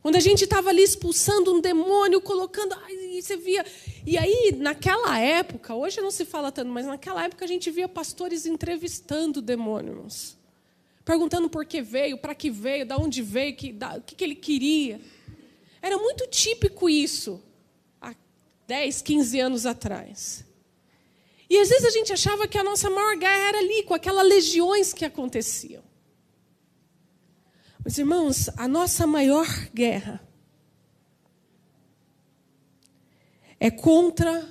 [0.00, 2.76] Quando a gente estava ali expulsando um demônio, colocando.
[2.88, 3.66] E você via.
[4.06, 7.88] E aí, naquela época, hoje não se fala tanto, mas naquela época a gente via
[7.88, 10.36] pastores entrevistando demônios.
[11.04, 14.22] Perguntando por que veio, para que veio, da onde veio, que, da, o que, que
[14.22, 15.00] ele queria.
[15.86, 17.40] Era muito típico isso
[18.00, 18.12] há
[18.66, 20.44] 10, 15 anos atrás.
[21.48, 24.26] E às vezes a gente achava que a nossa maior guerra era ali, com aquelas
[24.26, 25.84] legiões que aconteciam.
[27.84, 30.20] Mas, irmãos, a nossa maior guerra
[33.60, 34.44] é contra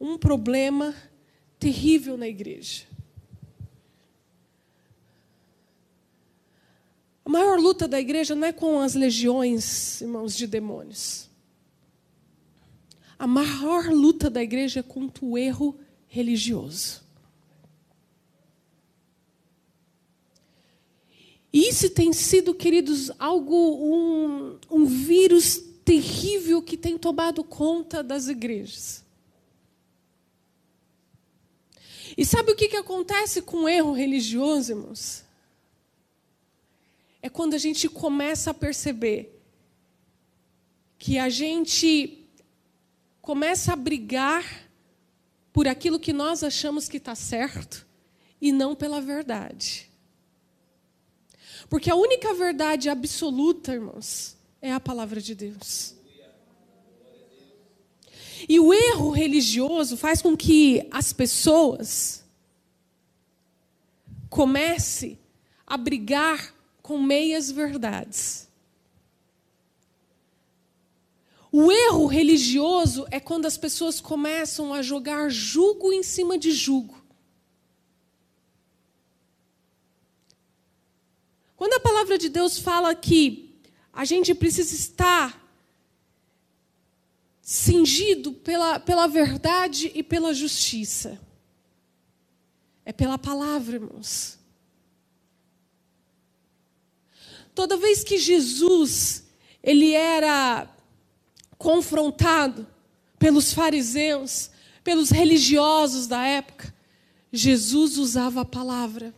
[0.00, 0.94] um problema
[1.58, 2.86] terrível na igreja.
[7.30, 11.30] Maior luta da igreja não é com as legiões, irmãos, de demônios.
[13.16, 15.78] A maior luta da igreja é contra o erro
[16.08, 17.02] religioso.
[21.52, 28.28] E isso tem sido, queridos, algo, um, um vírus terrível que tem tomado conta das
[28.28, 29.04] igrejas.
[32.16, 35.29] E sabe o que, que acontece com o erro religioso, irmãos?
[37.22, 39.40] É quando a gente começa a perceber
[40.98, 42.26] que a gente
[43.20, 44.70] começa a brigar
[45.52, 47.86] por aquilo que nós achamos que está certo
[48.40, 49.90] e não pela verdade.
[51.68, 55.94] Porque a única verdade absoluta, irmãos, é a palavra de Deus.
[58.48, 62.24] E o erro religioso faz com que as pessoas
[64.28, 65.18] comecem
[65.66, 66.54] a brigar
[66.90, 68.48] com meias verdades.
[71.52, 77.00] O erro religioso é quando as pessoas começam a jogar jugo em cima de jugo.
[81.54, 83.54] Quando a palavra de Deus fala que
[83.92, 85.40] a gente precisa estar
[87.40, 91.20] cingido pela, pela verdade e pela justiça,
[92.84, 94.39] é pela palavra, irmãos.
[97.60, 99.22] Toda vez que Jesus
[99.62, 100.66] ele era
[101.58, 102.66] confrontado
[103.18, 104.50] pelos fariseus,
[104.82, 106.74] pelos religiosos da época,
[107.30, 109.14] Jesus usava a palavra.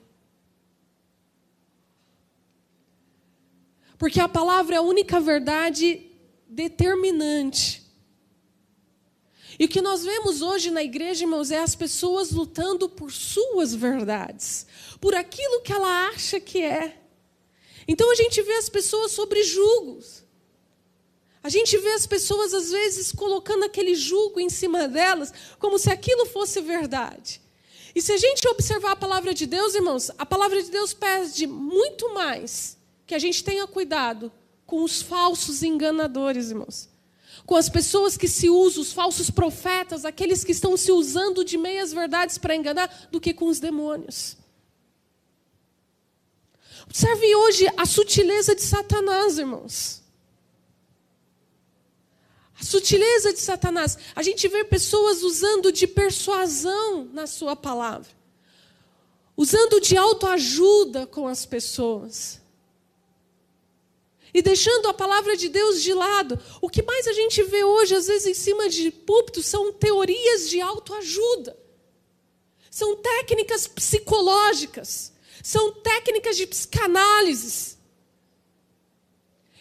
[3.96, 6.04] Porque a palavra é a única verdade
[6.48, 7.80] determinante.
[9.56, 13.72] E o que nós vemos hoje na igreja, irmãos, é as pessoas lutando por suas
[13.72, 14.66] verdades,
[15.00, 17.01] por aquilo que ela acha que é.
[17.86, 20.22] Então a gente vê as pessoas sobre julgos.
[21.42, 25.90] A gente vê as pessoas, às vezes, colocando aquele jugo em cima delas, como se
[25.90, 27.40] aquilo fosse verdade.
[27.94, 31.46] E se a gente observar a palavra de Deus, irmãos, a palavra de Deus pede
[31.46, 34.32] muito mais que a gente tenha cuidado
[34.64, 36.88] com os falsos enganadores, irmãos.
[37.44, 41.58] Com as pessoas que se usam, os falsos profetas, aqueles que estão se usando de
[41.58, 44.36] meias verdades para enganar, do que com os demônios.
[46.92, 50.02] Observe hoje a sutileza de Satanás, irmãos.
[52.60, 53.96] A sutileza de Satanás.
[54.14, 58.10] A gente vê pessoas usando de persuasão na sua palavra,
[59.34, 62.42] usando de autoajuda com as pessoas.
[64.34, 66.38] E deixando a palavra de Deus de lado.
[66.60, 70.50] O que mais a gente vê hoje, às vezes, em cima de púlpito, são teorias
[70.50, 71.58] de autoajuda.
[72.70, 75.11] São técnicas psicológicas.
[75.42, 77.78] São técnicas de psicanálise.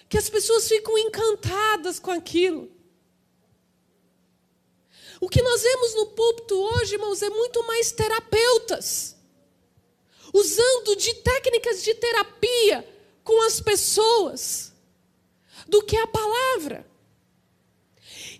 [0.10, 2.72] Que as pessoas ficam encantadas com aquilo.
[5.22, 9.16] O que nós vemos no púlpito hoje, irmãos, é muito mais terapeutas,
[10.34, 12.88] usando de técnicas de terapia
[13.24, 14.74] com as pessoas,
[15.68, 16.91] do que a palavra.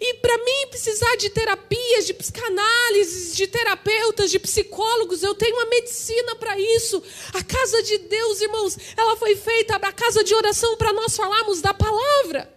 [0.04, 5.68] E para mim precisar de terapias, de psicanálises, de terapeutas, de psicólogos, eu tenho uma
[5.68, 7.04] medicina para isso.
[7.36, 11.62] A casa de Deus, irmãos, ela foi feita a casa de oração para nós falarmos
[11.62, 12.52] da palavra.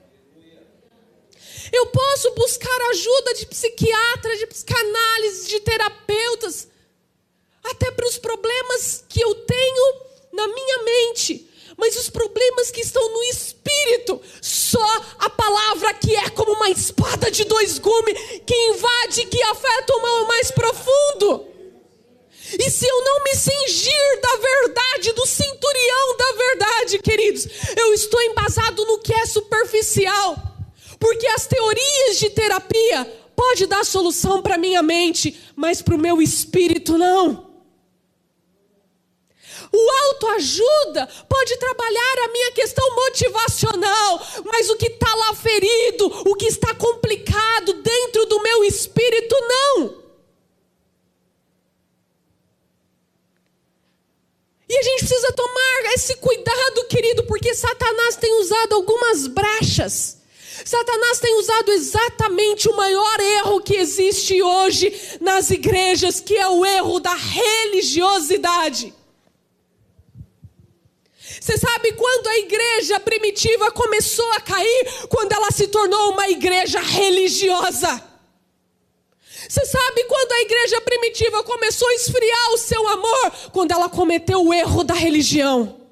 [1.70, 6.68] Eu posso buscar ajuda de psiquiatra, de psicanálise, de terapeutas,
[7.62, 8.93] até para os problemas
[33.74, 37.52] dar solução para minha mente, mas para o meu espírito não.
[39.72, 46.36] O autoajuda pode trabalhar a minha questão motivacional, mas o que está lá ferido, o
[46.36, 50.04] que está complicado dentro do meu espírito, não.
[54.68, 60.23] E a gente precisa tomar esse cuidado, querido, porque Satanás tem usado algumas brechas
[60.62, 66.64] Satanás tem usado exatamente o maior erro que existe hoje nas igrejas, que é o
[66.64, 68.94] erro da religiosidade.
[71.40, 75.06] Você sabe quando a igreja primitiva começou a cair?
[75.08, 78.02] Quando ela se tornou uma igreja religiosa.
[79.48, 83.32] Você sabe quando a igreja primitiva começou a esfriar o seu amor?
[83.52, 85.83] Quando ela cometeu o erro da religião.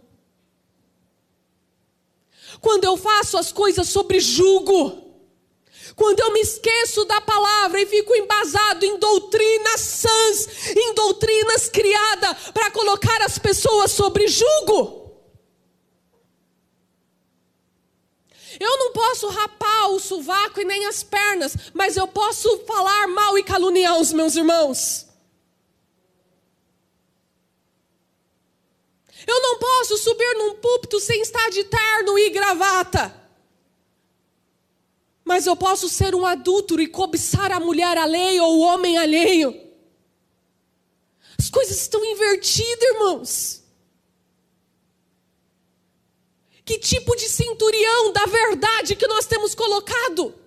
[2.63, 5.03] Quando eu faço as coisas sobre julgo.
[5.97, 12.51] Quando eu me esqueço da palavra e fico embasado em doutrinas sãs, em doutrinas criadas
[12.55, 15.03] para colocar as pessoas sobre julgo.
[18.61, 23.37] Eu não posso rapar o sovaco e nem as pernas, mas eu posso falar mal
[23.37, 25.12] e caluniar os meus irmãos.
[29.27, 33.15] Eu não posso subir num púlpito sem estar de terno e gravata.
[35.25, 39.55] Mas eu posso ser um adúltero e cobiçar a mulher alheia ou o homem alheio.
[41.39, 43.63] As coisas estão invertidas, irmãos.
[46.65, 50.42] Que tipo de centurião da verdade que nós temos colocado?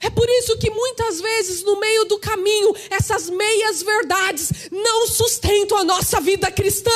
[0.00, 5.78] É por isso que muitas vezes no meio do caminho essas meias verdades não sustentam
[5.78, 6.90] a nossa vida cristã.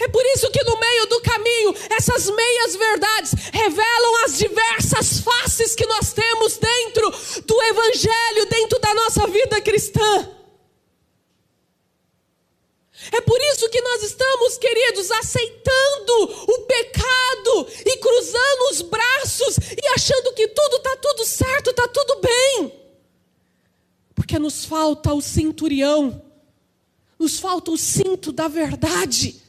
[0.00, 5.74] É por isso que no meio do caminho essas meias verdades revelam as diversas faces
[5.74, 7.10] que nós temos dentro
[7.44, 10.37] do evangelho, dentro da nossa vida cristã.
[13.12, 16.12] É por isso que nós estamos, queridos, aceitando
[16.48, 22.20] o pecado e cruzando os braços e achando que tudo está tudo certo, está tudo
[22.20, 22.72] bem.
[24.14, 26.22] Porque nos falta o cinturão,
[27.18, 29.42] nos falta o cinto da verdade.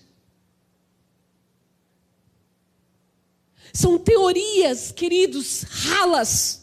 [3.74, 6.59] São teorias, queridos, ralas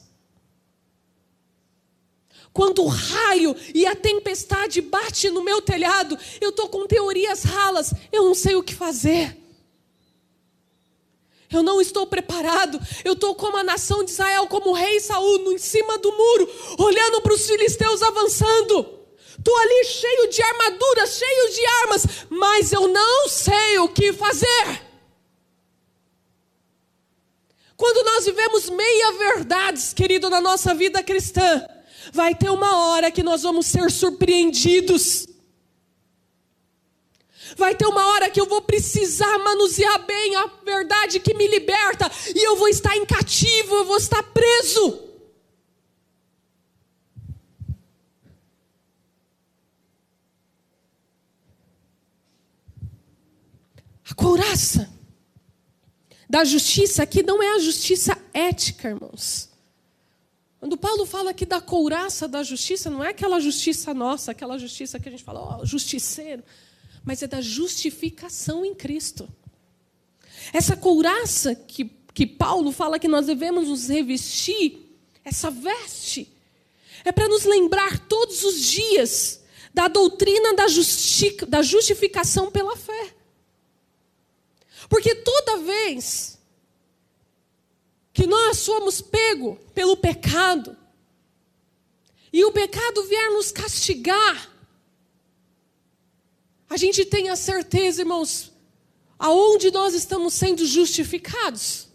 [2.57, 7.93] quando o raio e a tempestade bate no meu telhado, eu estou com teorias ralas,
[8.11, 9.37] eu não sei o que fazer.
[11.53, 12.81] Eu não estou preparado.
[13.05, 16.51] Eu estou como a nação de Israel, como o rei Saul, em cima do muro,
[16.79, 18.89] olhando para os filisteus avançando.
[19.39, 24.83] Estou ali cheio de armaduras, cheio de armas, mas eu não sei o que fazer.
[27.77, 31.63] Quando nós vivemos meia-verdades, querido, na nossa vida cristã,
[32.13, 35.27] vai ter uma hora que nós vamos ser surpreendidos.
[37.57, 42.11] Vai ter uma hora que eu vou precisar manusear bem a verdade que me liberta,
[42.35, 45.05] e eu vou estar em cativo, eu vou estar preso.
[54.11, 54.91] A couraça
[56.29, 59.56] da justiça aqui não é a justiça ética, irmãos.
[60.59, 64.99] Quando Paulo fala aqui da couraça da justiça, não é aquela justiça nossa, aquela justiça
[64.99, 66.43] que a gente fala, ó, oh, justiceiro,
[67.05, 69.29] mas é da justificação em Cristo.
[70.53, 71.85] Essa couraça que,
[72.15, 74.83] que Paulo fala que nós devemos nos revestir,
[75.25, 76.33] essa veste,
[77.05, 79.43] é para nos lembrar todos os dias
[79.75, 83.15] da doutrina da, justi da justificação pela fé.
[84.89, 86.36] Porque toda vez
[88.17, 90.75] que nós somos pego pelo pecado
[92.33, 94.51] e o pecado vier nos castigar,
[96.67, 98.51] a gente tem a certeza, irmãos,
[99.19, 101.89] aonde nós estamos sendo justificados.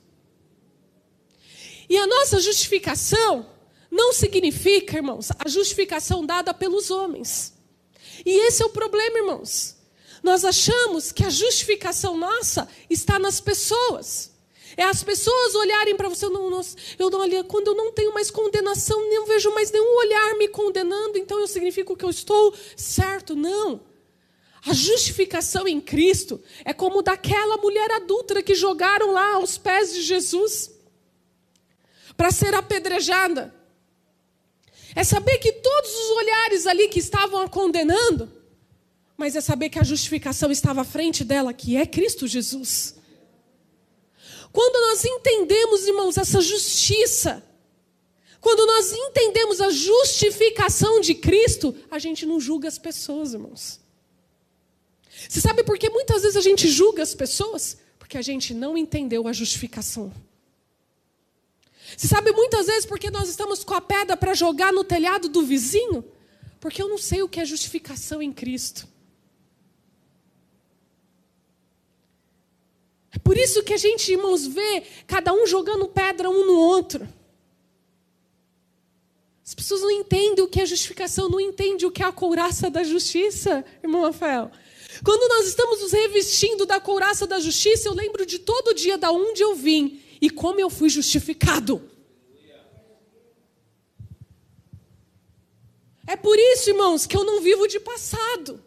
[1.90, 3.50] E a nossa justificação
[3.90, 7.52] não significa, irmãos, a justificação dada pelos homens.
[8.24, 9.76] E esse é o problema, irmãos.
[10.22, 14.31] Nós achamos que a justificação nossa está nas pessoas.
[14.78, 16.62] É as pessoas olharem para você, não, não,
[16.98, 20.48] eu não, olha, quando eu não tenho mais condenação, não vejo mais nenhum olhar me
[20.48, 23.36] condenando, então eu significo que eu estou certo.
[23.36, 23.82] Não.
[24.66, 30.02] A justificação em Cristo é como daquela mulher adúltera que jogaram lá aos pés de
[30.02, 30.72] Jesus
[32.16, 33.54] para ser apedrejada.
[34.96, 38.32] É saber que todos os olhares ali que estavam a condenando,
[39.18, 43.01] mas é saber que a justificação estava à frente dela, que é Cristo Jesus.
[44.52, 47.43] Quando nós entendemos, irmãos, essa justiça,
[48.39, 53.80] quando nós entendemos a justificação de Cristo, a gente não julga as pessoas, irmãos.
[55.30, 57.78] Você sabe por que muitas vezes a gente julga as pessoas?
[57.99, 60.12] Porque a gente não entendeu a justificação.
[61.95, 65.43] Você sabe muitas vezes porque nós estamos com a pedra para jogar no telhado do
[65.43, 66.04] vizinho?
[66.60, 68.88] Porque eu não sei o que é justificação em Cristo.
[73.14, 77.07] É por isso que a gente, irmãos, vê cada um jogando pedra um no outro.
[79.45, 82.70] As pessoas não entendem o que é justificação, não entendem o que é a couraça
[82.70, 84.49] da justiça, irmão Rafael.
[85.03, 89.12] Quando nós estamos nos revestindo da couraça da justiça, eu lembro de todo dia da
[89.12, 91.82] onde eu vim e como eu fui justificado.
[96.07, 98.64] É por isso, irmãos, que eu não vivo de passado.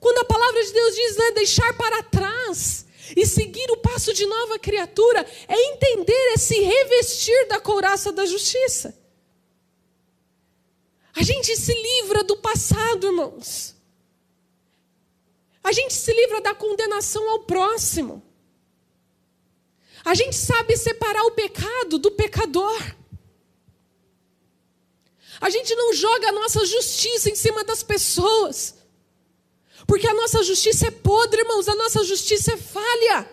[0.00, 4.24] Quando a palavra de Deus diz né, deixar para trás e seguir o passo de
[4.26, 8.98] nova criatura, é entender, é se revestir da couraça da justiça.
[11.14, 13.74] A gente se livra do passado, irmãos.
[15.62, 18.22] A gente se livra da condenação ao próximo.
[20.04, 22.80] A gente sabe separar o pecado do pecador.
[25.40, 28.76] A gente não joga a nossa justiça em cima das pessoas.
[29.86, 33.30] Porque a nossa justiça é podre, irmãos, a nossa justiça é falha.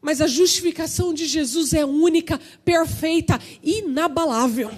[0.00, 4.70] Mas a justificação de Jesus é única, perfeita, inabalável.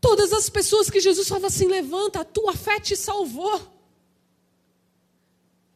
[0.00, 3.60] Todas as pessoas que Jesus falava assim: levanta, a tua fé te salvou.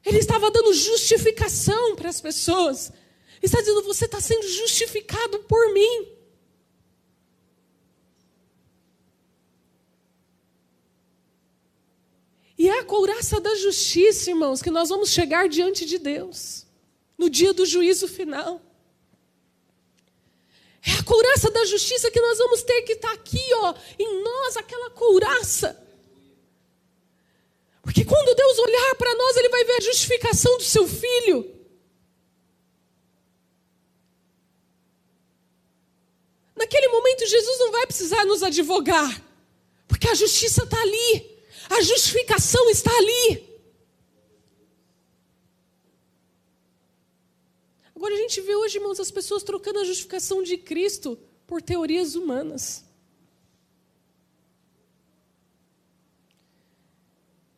[0.04, 2.92] Ele estava dando justificação para as pessoas.
[3.36, 6.15] Ele está dizendo: você está sendo justificado por mim.
[12.58, 16.66] E é a couraça da justiça, irmãos, que nós vamos chegar diante de Deus,
[17.18, 18.62] no dia do juízo final.
[20.82, 24.56] É a couraça da justiça que nós vamos ter que estar aqui, ó, em nós,
[24.56, 25.84] aquela couraça.
[27.82, 31.54] Porque quando Deus olhar para nós, Ele vai ver a justificação do seu filho.
[36.56, 39.22] Naquele momento, Jesus não vai precisar nos advogar,
[39.86, 41.35] porque a justiça está ali,
[41.70, 43.46] a justificação está ali.
[47.96, 52.14] Agora a gente vê hoje, irmãos, as pessoas trocando a justificação de Cristo por teorias
[52.14, 52.84] humanas.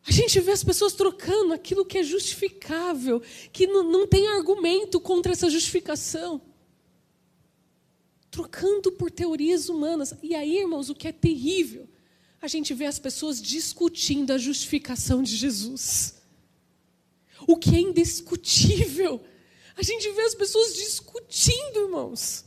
[0.07, 4.99] A gente vê as pessoas trocando aquilo que é justificável, que não, não tem argumento
[5.01, 6.41] contra essa justificação.
[8.31, 10.15] Trocando por teorias humanas.
[10.23, 11.87] E aí, irmãos, o que é terrível,
[12.41, 16.15] a gente vê as pessoas discutindo a justificação de Jesus.
[17.47, 19.23] O que é indiscutível
[19.79, 22.43] a gente vê as pessoas discutindo, irmãos.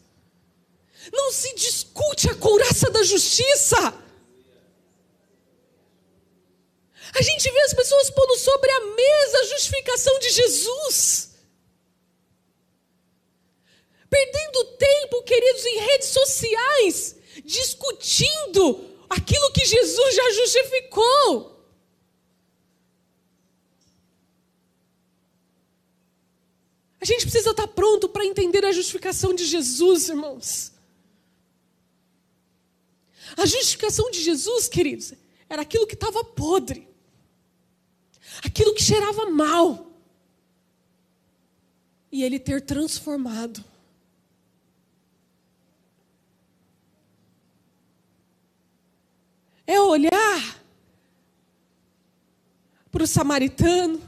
[1.10, 3.78] Não se discute a couraça da justiça.
[7.14, 11.30] A gente vê as pessoas pondo sobre a mesa a justificação de Jesus.
[14.10, 17.16] Perdendo tempo, queridos, em redes sociais,
[17.46, 21.52] discutindo aquilo que Jesus já justificou.
[27.00, 30.72] A gente precisa estar pronto para entender a justificação de Jesus, irmãos.
[33.36, 35.12] A justificação de Jesus, queridos,
[35.48, 36.88] era aquilo que estava podre,
[38.44, 39.90] aquilo que cheirava mal,
[42.10, 43.64] e Ele ter transformado.
[49.72, 50.62] É olhar
[52.90, 54.02] para o samaritano,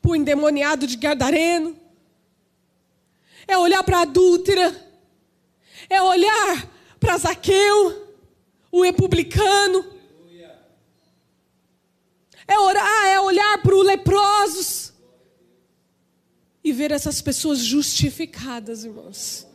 [0.00, 1.76] para o endemoniado de Gadareno,
[3.46, 4.74] é olhar para a adúltera,
[5.86, 6.66] é olhar
[6.98, 8.08] para Zaqueu,
[8.70, 9.84] o republicano,
[12.48, 14.94] é orar, é olhar para os leprosos
[16.64, 19.46] e ver essas pessoas justificadas, irmãos.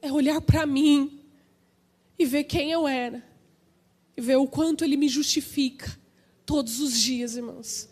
[0.00, 1.22] É olhar para mim
[2.18, 3.33] e ver quem eu era
[4.16, 5.98] e ver o quanto ele me justifica
[6.46, 7.88] todos os dias, irmãos.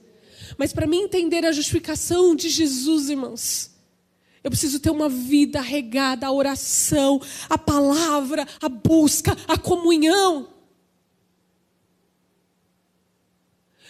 [0.56, 3.70] Mas para mim entender a justificação de Jesus, irmãos,
[4.44, 10.48] eu preciso ter uma vida regada à oração, à palavra, à busca, à comunhão.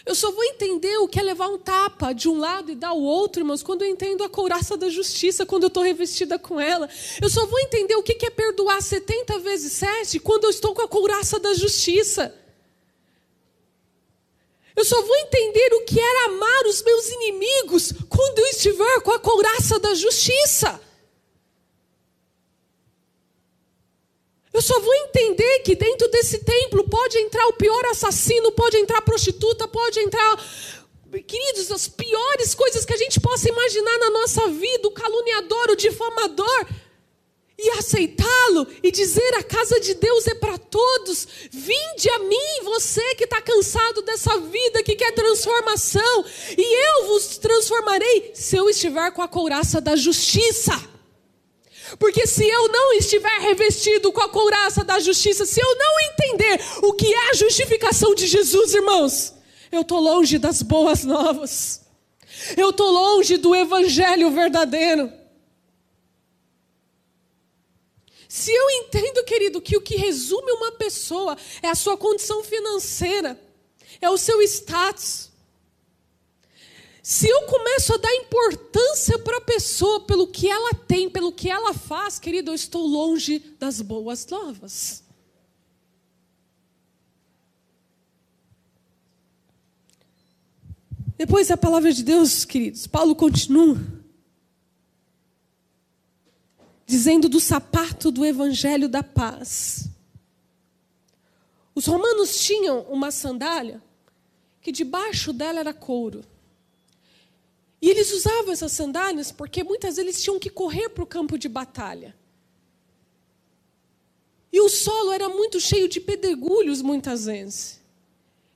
[0.05, 2.93] Eu só vou entender o que é levar um tapa de um lado e dar
[2.93, 6.61] o outro, irmãos, quando eu entendo a couraça da justiça, quando eu estou revestida com
[6.61, 6.89] ela.
[7.21, 10.83] Eu só vou entender o que é perdoar 70 vezes 7 quando eu estou com
[10.83, 12.35] a couraça da justiça.
[14.75, 19.13] Eu só vou entender o que era amar os meus inimigos quando eu estiver com
[19.13, 20.81] a couraça da justiça.
[24.53, 28.99] Eu só vou entender que dentro desse templo pode entrar o pior assassino, pode entrar
[28.99, 30.37] a prostituta, pode entrar.
[31.27, 35.77] Queridos, as piores coisas que a gente possa imaginar na nossa vida, o caluniador, o
[35.77, 36.67] difamador.
[37.59, 41.29] e aceitá-lo e dizer: a casa de Deus é para todos.
[41.51, 46.25] Vinde a mim, você que está cansado dessa vida, que quer transformação,
[46.59, 50.92] e eu vos transformarei se eu estiver com a couraça da justiça.
[51.99, 56.61] Porque se eu não estiver revestido com a couraça da justiça, se eu não entender
[56.83, 59.35] o que é a justificação de Jesus, irmãos,
[59.71, 61.83] eu estou longe das boas novas.
[62.57, 65.13] Eu estou longe do evangelho verdadeiro.
[68.29, 73.39] Se eu entendo, querido, que o que resume uma pessoa é a sua condição financeira,
[74.01, 75.32] é o seu status.
[77.03, 81.51] Se eu começo a dar importância para a pessoa pelo que ela tem, pelo que
[81.51, 85.03] ela faz, querido, eu estou longe das boas novas.
[91.17, 93.81] Depois a palavra de Deus, queridos, Paulo continua
[96.87, 99.89] dizendo do sapato do evangelho da paz.
[101.75, 103.83] Os romanos tinham uma sandália
[104.61, 106.23] que debaixo dela era couro.
[107.83, 111.37] E eles usavam essas sandálias porque muitas vezes eles tinham que correr para o campo
[111.37, 112.17] de batalha.
[114.53, 117.83] E o solo era muito cheio de pedregulhos muitas vezes.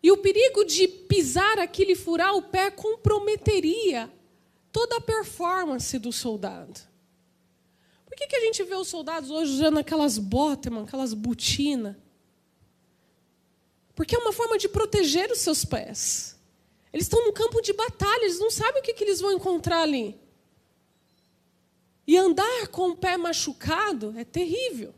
[0.00, 4.08] E o perigo de pisar aquilo e furar o pé comprometeria
[4.70, 6.80] toda a performance do soldado.
[8.04, 11.96] Por que, que a gente vê os soldados hoje usando aquelas botas, aquelas botinas?
[13.96, 16.35] Porque é uma forma de proteger os seus pés.
[16.96, 19.82] Eles estão no campo de batalha, eles não sabem o que, que eles vão encontrar
[19.82, 20.18] ali.
[22.06, 24.94] E andar com o pé machucado é terrível.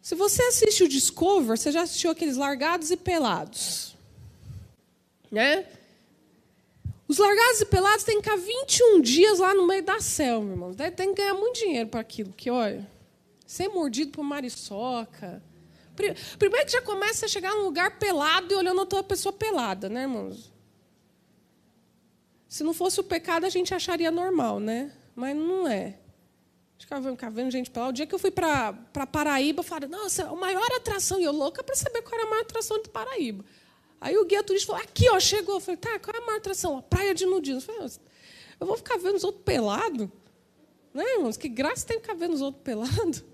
[0.00, 3.94] Se você assiste o Discover, você já assistiu aqueles largados e pelados.
[5.30, 5.64] Né?
[7.06, 10.74] Os largados e pelados têm que ficar 21 dias lá no meio da selva, irmão.
[10.74, 12.90] Tem que ganhar muito dinheiro para aquilo, porque, olha,
[13.46, 15.40] ser mordido por mariçoca.
[15.94, 19.88] Primeiro que já começa a chegar num lugar pelado e olhando a tua pessoa pelada,
[19.88, 20.52] né, irmãos?
[22.48, 24.92] Se não fosse o pecado, a gente acharia normal, né?
[25.14, 25.98] Mas não é.
[26.78, 27.90] Ficava vendo gente pelada.
[27.90, 28.74] O dia que eu fui para
[29.10, 31.20] Paraíba, falei, nossa, a maior atração.
[31.20, 33.44] E eu louca para saber qual era a maior atração de Paraíba.
[34.00, 35.56] Aí o guia turista falou, aqui, ó, chegou.
[35.56, 36.78] Eu falei, tá, qual é a maior atração?
[36.78, 37.60] A praia de nudismo.
[37.60, 37.90] Eu falei,
[38.60, 40.08] eu vou ficar vendo os outros pelados?
[40.92, 41.36] Né, irmãos?
[41.36, 43.24] Que graça tem ficar vendo os outros pelados?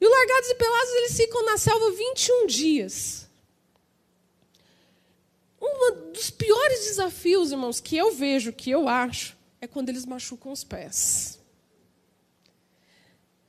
[0.00, 3.28] E os largados e pelados, eles ficam na selva 21 dias.
[5.60, 10.52] Um dos piores desafios, irmãos, que eu vejo, que eu acho, é quando eles machucam
[10.52, 11.38] os pés.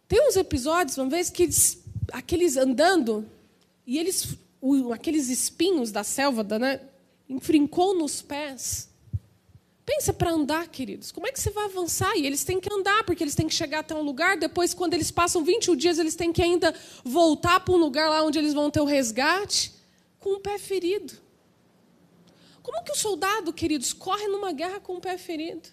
[0.08, 1.78] Tem uns episódios, uma vez, que eles,
[2.12, 3.30] aqueles andando,
[3.86, 4.28] e eles
[4.94, 6.82] aqueles espinhos da selva, né,
[7.30, 8.89] enfrincou nos pés.
[9.90, 11.12] Pensa para andar, queridos.
[11.12, 12.16] Como é que você vai avançar?
[12.16, 14.38] E eles têm que andar, porque eles têm que chegar até um lugar.
[14.38, 18.24] Depois, quando eles passam 21 dias, eles têm que ainda voltar para um lugar lá
[18.24, 19.74] onde eles vão ter o resgate,
[20.20, 21.14] com o pé ferido.
[22.62, 25.68] Como que o soldado, queridos, corre numa guerra com o pé ferido?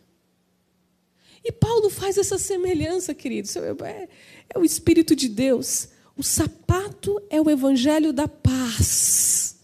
[1.45, 3.55] E Paulo faz essa semelhança, queridos.
[3.55, 4.09] É,
[4.49, 9.59] é o Espírito de Deus o sapato é o evangelho da paz.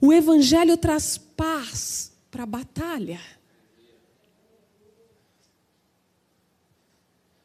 [0.00, 3.18] O evangelho traz paz para a batalha.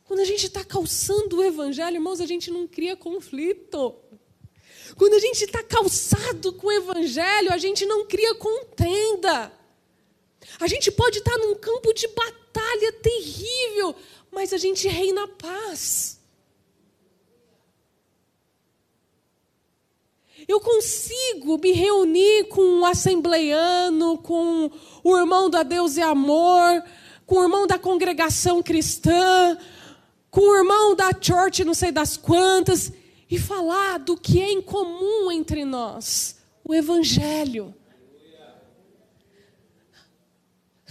[0.04, 3.96] Quando a gente está calçando o evangelho, irmãos, a gente não cria conflito.
[4.98, 9.54] Quando a gente está calçado com o evangelho, a gente não cria contenda.
[10.60, 13.96] A gente pode estar tá num campo de batalha terrível,
[14.30, 16.20] mas a gente reina paz.
[20.48, 24.72] Eu consigo me reunir com um assembleiano, com
[25.04, 26.84] o irmão da Deus e Amor,
[27.26, 29.58] com o irmão da congregação cristã,
[30.30, 32.92] com o irmão da church, não sei das quantas,
[33.30, 37.74] e falar do que é em comum entre nós, o Evangelho.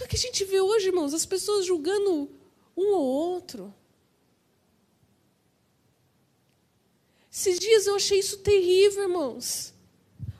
[0.03, 1.13] O que a gente vê hoje, irmãos?
[1.13, 2.29] As pessoas julgando
[2.75, 3.73] um ou outro.
[7.31, 9.73] Esses dias eu achei isso terrível, irmãos.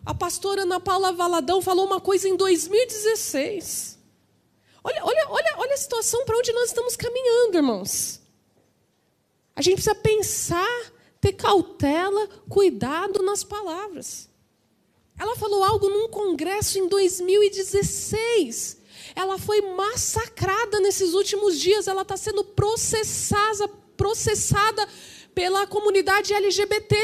[0.06, 3.98] A pastora Ana Paula Valadão falou uma coisa em 2016.
[4.84, 8.20] Olha, olha, olha, olha a situação para onde nós estamos caminhando, irmãos.
[9.56, 14.28] A gente precisa pensar, ter cautela, cuidado nas palavras.
[15.18, 18.82] Ela falou algo num congresso em 2016.
[19.16, 21.88] Ela foi massacrada nesses últimos dias.
[21.88, 24.88] Ela está sendo processada, processada
[25.34, 26.96] pela comunidade LGBT.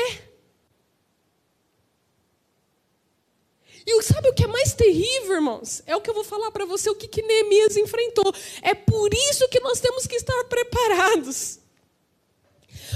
[3.86, 5.82] E sabe o que é mais terrível, irmãos?
[5.86, 8.34] É o que eu vou falar para você, o que, que Neemias enfrentou.
[8.62, 11.60] É por isso que nós temos que estar preparados.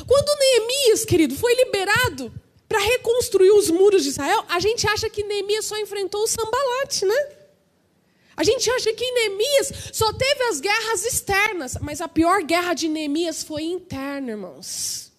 [0.06, 2.34] Quando Neemias, querido, foi liberado
[2.68, 7.06] para reconstruir os muros de Israel, a gente acha que Neemias só enfrentou o Sambalate,
[7.06, 7.38] né?
[8.36, 12.88] A gente acha que Neemias só teve as guerras externas, mas a pior guerra de
[12.88, 15.11] Neemias foi interna, irmãos.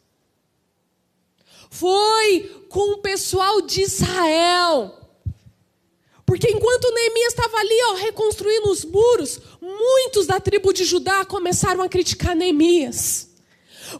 [1.73, 4.95] Foi com o pessoal de Israel.
[6.27, 11.83] Porque enquanto Neemias estava ali, ó, reconstruindo os muros, muitos da tribo de Judá começaram
[11.83, 13.29] a criticar Neemias.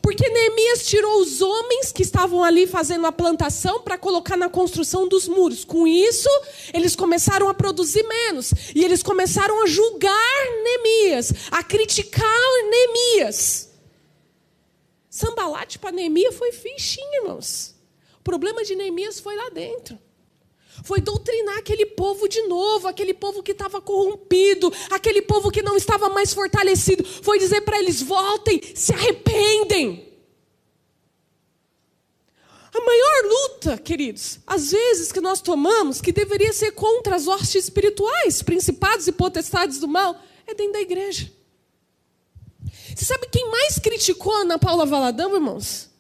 [0.03, 5.09] Porque Neemias tirou os homens que estavam ali fazendo a plantação para colocar na construção
[5.09, 5.65] dos muros.
[5.65, 6.29] Com isso,
[6.75, 8.53] eles começaram a produzir menos.
[8.75, 12.39] E eles começaram a julgar Neemias, a criticar
[12.71, 13.72] Neemias.
[15.13, 17.75] Sambalate para Neemias foi fichinho, irmãos.
[18.19, 19.99] O problema de Neemias foi lá dentro.
[20.85, 25.77] Foi doutrinar aquele povo de novo, aquele povo que estava corrompido, aquele povo que não
[25.77, 27.05] estava mais fortalecido.
[27.05, 30.11] Foi dizer para eles: voltem, se arrependem.
[32.73, 37.65] A maior luta, queridos, às vezes que nós tomamos, que deveria ser contra as hostes
[37.65, 41.31] espirituais, principados e potestades do mal, é dentro da igreja.
[42.95, 45.91] Você sabe quem mais criticou a Ana Paula Valadão, irmãos?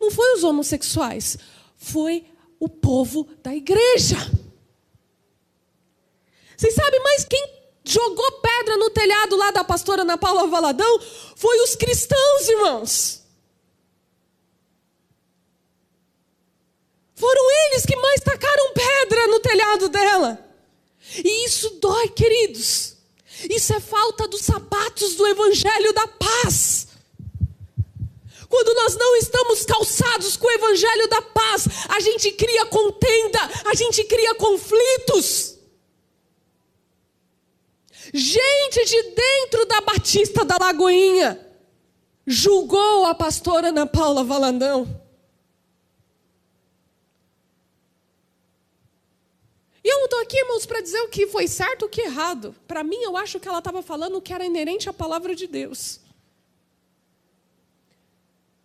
[0.00, 1.38] Não foi os homossexuais,
[1.76, 2.26] foi
[2.58, 4.16] o povo da igreja.
[6.56, 7.48] Vocês sabem mais quem
[7.84, 11.00] jogou pedra no telhado lá da pastora Ana Paula Valadão?
[11.36, 13.22] Foi os cristãos, irmãos.
[17.14, 20.38] Foram eles que mais tacaram pedra no telhado dela.
[21.16, 22.93] E isso dói, queridos.
[23.50, 26.88] Isso é falta dos sapatos do evangelho da paz.
[28.48, 33.74] Quando nós não estamos calçados com o evangelho da paz, a gente cria contenda, a
[33.74, 35.58] gente cria conflitos.
[38.12, 41.40] Gente de dentro da Batista da Lagoinha
[42.26, 45.03] julgou a pastora Ana Paula Valandão.
[49.84, 52.56] E eu estou aqui, irmãos, para dizer o que foi certo ou o que errado.
[52.66, 55.46] Para mim, eu acho que ela estava falando o que era inerente à palavra de
[55.46, 56.00] Deus.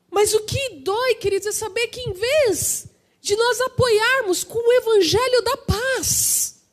[0.10, 2.88] Mas o que dói, queridos, é saber que em vez
[3.20, 6.64] de nós apoiarmos com o evangelho da paz,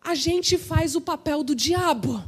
[0.00, 2.24] a gente faz o papel do diabo.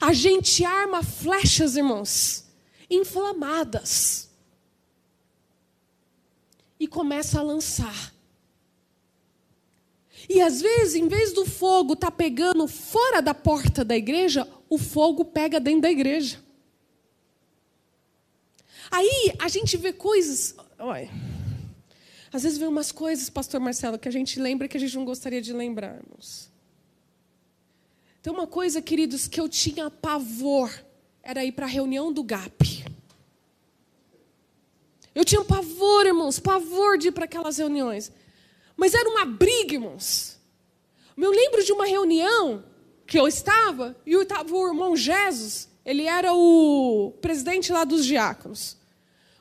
[0.00, 2.44] A gente arma flechas, irmãos,
[2.88, 4.30] inflamadas.
[6.78, 8.14] E começa a lançar.
[10.28, 14.46] E às vezes, em vez do fogo estar tá pegando fora da porta da igreja,
[14.68, 16.38] o fogo pega dentro da igreja.
[18.90, 20.54] Aí a gente vê coisas.
[20.78, 21.10] Olha,
[22.32, 25.04] às vezes vê umas coisas, pastor Marcelo, que a gente lembra que a gente não
[25.04, 26.50] gostaria de lembrarmos.
[28.22, 30.70] Tem uma coisa, queridos, que eu tinha pavor,
[31.22, 32.84] era ir para a reunião do GAP.
[35.14, 38.12] Eu tinha pavor, irmãos, pavor de ir para aquelas reuniões.
[38.78, 40.38] Mas era uma briga, irmãos.
[41.16, 42.64] Eu lembro de uma reunião
[43.04, 48.76] que eu estava, e estava o irmão Jesus, ele era o presidente lá dos diáconos.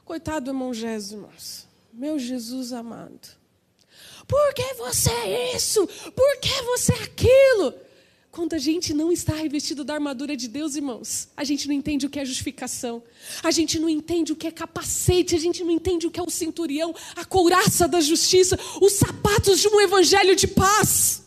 [0.03, 1.67] Coitado do irmão Jesus, irmãos.
[1.93, 3.27] Meu Jesus amado.
[4.27, 5.85] Por que você é isso?
[5.85, 7.73] Por que você é aquilo?
[8.37, 12.05] Quando a gente não está revestido da armadura de Deus, irmãos, a gente não entende
[12.05, 13.01] o que é justificação,
[13.41, 16.23] a gente não entende o que é capacete, a gente não entende o que é
[16.23, 21.23] o cinturão, a couraça da justiça, os sapatos de um evangelho de paz.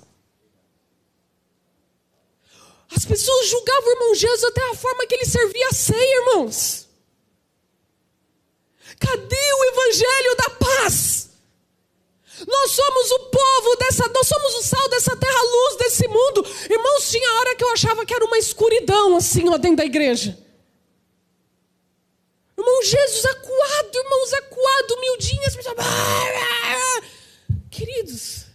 [2.96, 6.88] As pessoas julgavam o irmão Jesus até a forma que ele servia a ceia, irmãos.
[9.00, 11.29] Cadê o evangelho da paz?
[12.46, 16.46] Nós somos o povo dessa, nós somos o sal dessa terra, a luz desse mundo.
[16.70, 20.38] Irmãos, tinha hora que eu achava que era uma escuridão assim, ó, dentro da igreja.
[22.56, 25.56] Irmão Jesus acuado, irmãos acuado, humildinhas.
[27.70, 28.46] Queridos,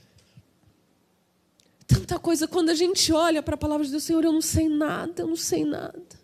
[1.88, 4.70] tanta coisa quando a gente olha para a palavra de Deus, Senhor, eu não sei
[4.70, 6.20] nada, eu não sei nada.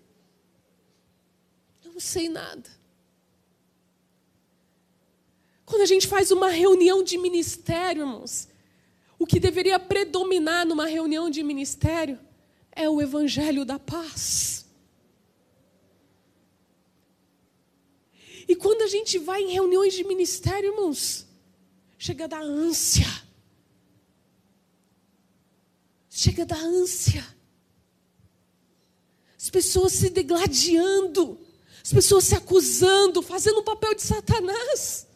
[1.84, 2.81] Eu não sei nada.
[5.72, 8.50] Quando a gente faz uma reunião de ministério, irmãos,
[9.18, 12.20] o que deveria predominar numa reunião de ministério
[12.74, 14.66] é o evangelho da paz.
[18.50, 21.26] E quando a gente vai em reuniões de ministério, irmãos,
[21.98, 23.08] chega da ânsia.
[26.10, 27.26] Chega da ânsia.
[29.38, 31.40] As pessoas se degladiando,
[31.82, 35.08] as pessoas se acusando, fazendo o papel de Satanás.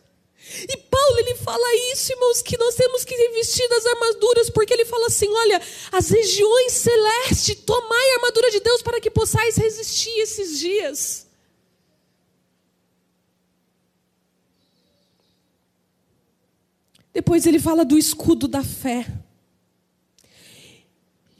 [0.70, 4.86] E Paulo ele fala isso, irmãos, que nós temos que investir nas armaduras, porque ele
[4.86, 10.12] fala assim: olha, as regiões celestes, tomai a armadura de Deus para que possais resistir
[10.20, 11.26] esses dias.
[17.12, 19.06] Depois ele fala do escudo da fé.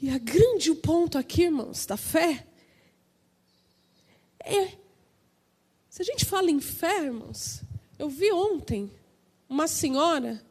[0.00, 2.46] E a grande ponto aqui, irmãos, da fé
[4.46, 4.72] é.
[5.90, 7.62] Se a gente fala em fé, irmãos,
[7.98, 8.90] eu vi ontem
[9.48, 10.42] uma senhora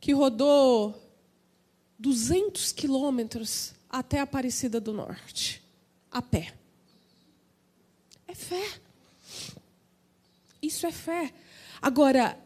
[0.00, 1.00] que rodou
[1.98, 5.62] 200 quilômetros até Aparecida do Norte,
[6.10, 6.54] a pé.
[8.26, 8.80] É fé.
[10.62, 11.32] Isso é fé.
[11.82, 12.38] Agora,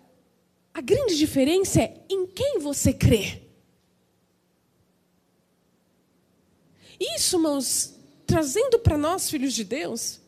[0.72, 3.42] a grande diferença é em quem você crê.
[6.98, 7.94] Isso, irmãos,
[8.26, 10.20] trazendo para nós, filhos de Deus,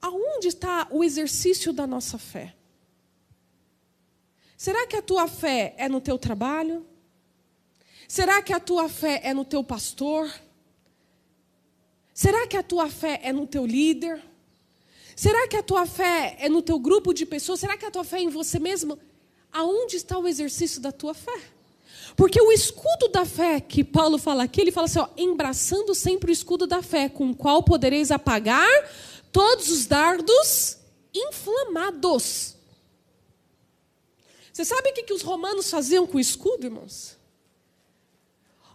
[0.00, 2.54] aonde está o exercício da nossa fé?
[4.62, 6.86] Será que a tua fé é no teu trabalho?
[8.06, 10.32] Será que a tua fé é no teu pastor?
[12.14, 14.22] Será que a tua fé é no teu líder?
[15.16, 17.58] Será que a tua fé é no teu grupo de pessoas?
[17.58, 18.96] Será que a tua fé é em você mesmo?
[19.52, 21.40] Aonde está o exercício da tua fé?
[22.14, 26.30] Porque o escudo da fé que Paulo fala aqui, ele fala assim, ó, embraçando sempre
[26.30, 28.70] o escudo da fé, com o qual podereis apagar
[29.32, 30.78] todos os dardos
[31.12, 32.61] inflamados.
[34.52, 37.16] Você sabe o que, que os romanos faziam com o escudo, irmãos?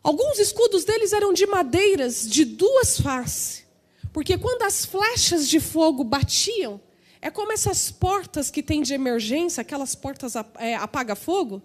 [0.02, 3.66] Alguns escudos deles eram de madeiras de duas faces.
[4.12, 6.82] Porque quando as flechas de fogo batiam,
[7.22, 11.62] é como essas portas que tem de emergência, aquelas portas é, apaga-fogo,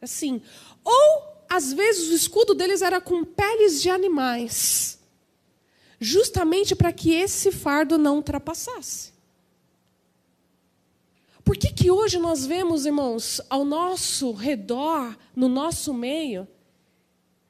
[0.00, 0.42] assim.
[0.82, 4.98] Ou, às vezes, o escudo deles era com peles de animais,
[6.00, 9.11] justamente para que esse fardo não ultrapassasse.
[11.44, 16.46] Por que, que hoje nós vemos, irmãos, ao nosso redor, no nosso meio,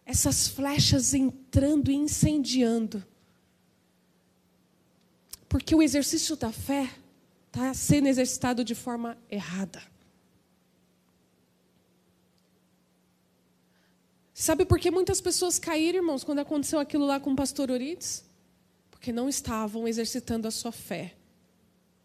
[0.06, 3.04] essas flechas entrando e incendiando?
[5.48, 6.90] Porque o exercício da fé
[7.48, 9.82] está sendo exercitado de forma errada.
[14.32, 18.24] Sabe por que muitas pessoas caíram, irmãos, quando aconteceu aquilo lá com o pastor Orides?
[18.90, 21.14] Porque não estavam exercitando a sua fé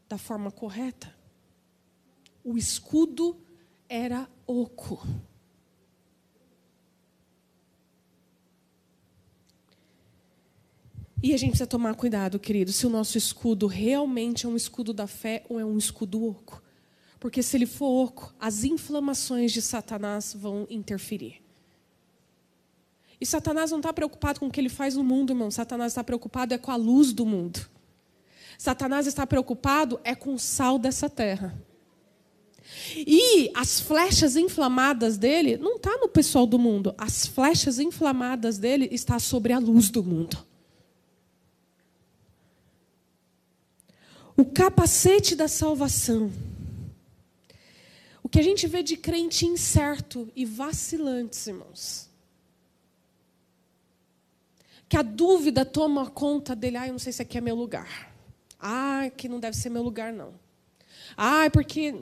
[0.09, 1.16] da forma correta
[2.47, 3.35] o escudo
[3.89, 5.05] era oco.
[11.21, 14.93] E a gente precisa tomar cuidado, querido, se o nosso escudo realmente é um escudo
[14.93, 16.63] da fé ou é um escudo oco.
[17.19, 21.43] Porque se ele for oco, as inflamações de Satanás vão interferir.
[23.19, 25.51] E Satanás não está preocupado com o que ele faz no mundo, irmão.
[25.51, 27.67] Satanás está preocupado é com a luz do mundo.
[28.57, 31.66] Satanás está preocupado é com o sal dessa terra.
[32.95, 36.93] E as flechas inflamadas dele não está no pessoal do mundo.
[36.97, 40.38] As flechas inflamadas dele está sobre a luz do mundo.
[44.36, 46.32] O capacete da salvação.
[48.22, 52.09] O que a gente vê de crente incerto e vacilante, irmãos.
[54.89, 56.78] Que a dúvida toma conta dele.
[56.78, 58.13] Ah, eu não sei se aqui é meu lugar.
[58.59, 60.34] Ah, que não deve ser meu lugar, não.
[61.15, 61.95] Ah, porque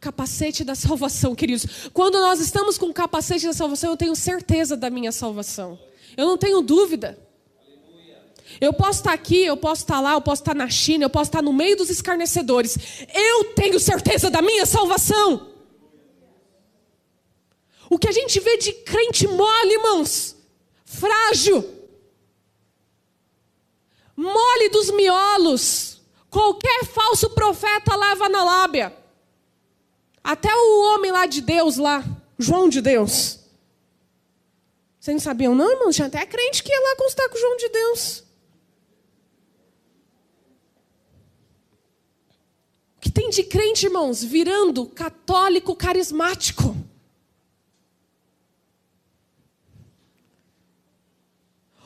[0.00, 1.90] capacete da salvação, queridos.
[1.92, 5.78] Quando nós estamos com o capacete da salvação, eu tenho certeza da minha salvação.
[6.16, 7.18] Eu não tenho dúvida.
[8.60, 11.28] Eu posso estar aqui, eu posso estar lá, eu posso estar na China, eu posso
[11.28, 12.76] estar no meio dos escarnecedores.
[13.14, 15.48] Eu tenho certeza da minha salvação.
[17.88, 20.36] O que a gente vê de crente mole, irmãos,
[20.84, 21.68] frágil,
[24.16, 26.00] mole dos miolos.
[26.30, 28.99] Qualquer falso profeta leva na lábia.
[30.22, 32.04] Até o homem lá de Deus, lá,
[32.38, 33.40] João de Deus.
[35.00, 35.96] Vocês não sabiam, não, irmãos?
[35.96, 38.22] Tinha até crente que ia lá constar com João de Deus.
[42.98, 46.76] O que tem de crente, irmãos, virando católico carismático?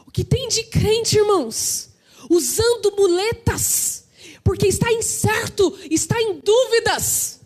[0.05, 1.91] O que tem de crente, irmãos,
[2.28, 4.07] usando muletas,
[4.43, 7.43] porque está incerto, está em dúvidas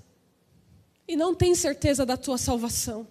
[1.09, 3.09] e não tem certeza da tua salvação.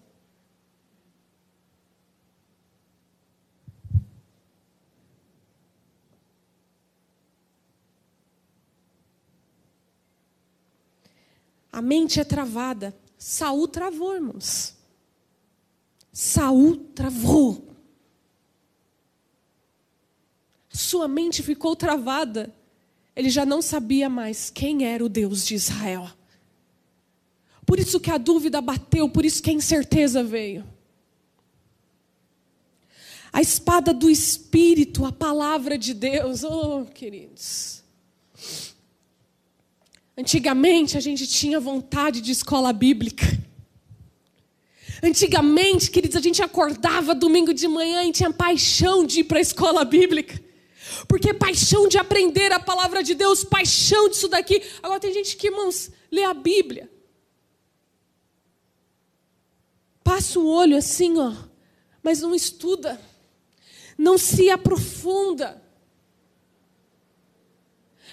[11.72, 12.96] A mente é travada.
[13.18, 14.76] Saul travou, irmãos.
[16.12, 17.68] Saul travou.
[20.70, 22.54] Sua mente ficou travada.
[23.16, 26.17] Ele já não sabia mais quem era o Deus de Israel.
[27.68, 30.66] Por isso que a dúvida bateu, por isso que a incerteza veio.
[33.32, 37.84] A espada do Espírito, a palavra de Deus, oh queridos.
[40.18, 43.26] Antigamente a gente tinha vontade de escola bíblica.
[45.04, 49.42] Antigamente, queridos, a gente acordava domingo de manhã e tinha paixão de ir para a
[49.42, 50.42] escola bíblica.
[51.06, 54.62] Porque paixão de aprender a palavra de Deus, paixão disso daqui.
[54.82, 56.90] Agora tem gente que, irmãos, lê a Bíblia.
[60.18, 61.32] Passa o olho assim, ó,
[62.02, 63.00] mas não estuda.
[63.96, 65.62] Não se aprofunda.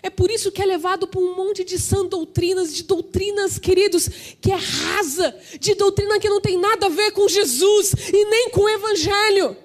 [0.03, 4.07] É por isso que é levado por um monte de sã doutrinas, de doutrinas, queridos,
[4.39, 8.51] que é rasa, de doutrina que não tem nada a ver com Jesus e nem
[8.51, 9.57] com o Evangelho.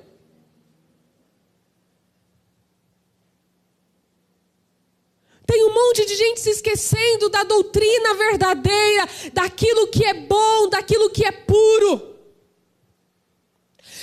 [5.46, 11.10] Tem um monte de gente se esquecendo da doutrina verdadeira, daquilo que é bom, daquilo
[11.10, 12.09] que é puro.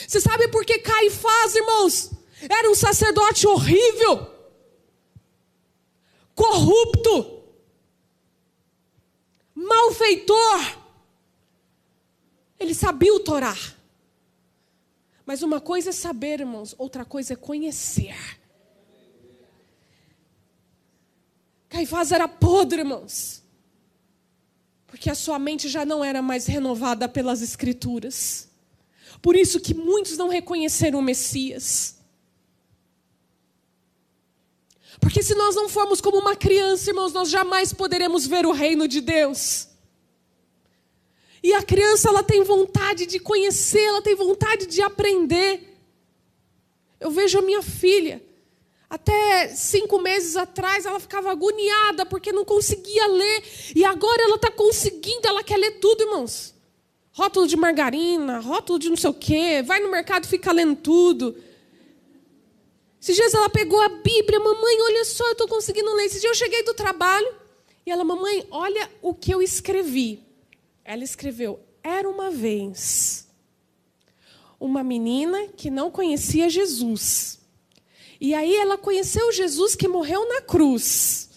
[0.07, 2.11] Você sabe por que Caifás, irmãos,
[2.49, 4.37] era um sacerdote horrível?
[6.37, 7.43] corrupto,
[9.55, 10.85] malfeitor.
[12.61, 13.57] Ele sabia o Torá.
[15.25, 18.39] Mas uma coisa é saber, irmãos, outra coisa é conhecer.
[21.69, 23.43] Caifás era podre, irmãos.
[24.87, 28.46] Porque a sua mente já não era mais renovada pelas escrituras.
[29.27, 31.97] Por isso que muitos não reconheceram o Messias.
[35.01, 38.87] Porque se nós não formos como uma criança, irmãos, nós jamais poderemos ver o reino
[38.87, 39.67] de Deus.
[41.43, 45.77] E a criança, ela tem vontade de conhecer, ela tem vontade de aprender.
[47.01, 48.25] Eu vejo a minha filha,
[48.89, 53.43] até cinco meses atrás, ela ficava agoniada porque não conseguia ler.
[53.75, 56.55] E agora ela está conseguindo, ela quer ler tudo, irmãos.
[57.17, 61.35] Rótulo de margarina, rótulo de não sei o quê, vai no mercado fica lendo tudo.
[63.01, 66.05] Esses dias ela pegou a Bíblia, mamãe, olha só, eu estou conseguindo ler.
[66.05, 67.35] Esses dias eu cheguei do trabalho
[67.87, 70.23] e ela, mamãe, olha o que eu escrevi.
[70.85, 73.27] Ela escreveu: Era uma vez
[74.61, 77.39] uma menina que não conhecia Jesus.
[78.21, 81.31] E aí ela conheceu Jesus que morreu na cruz.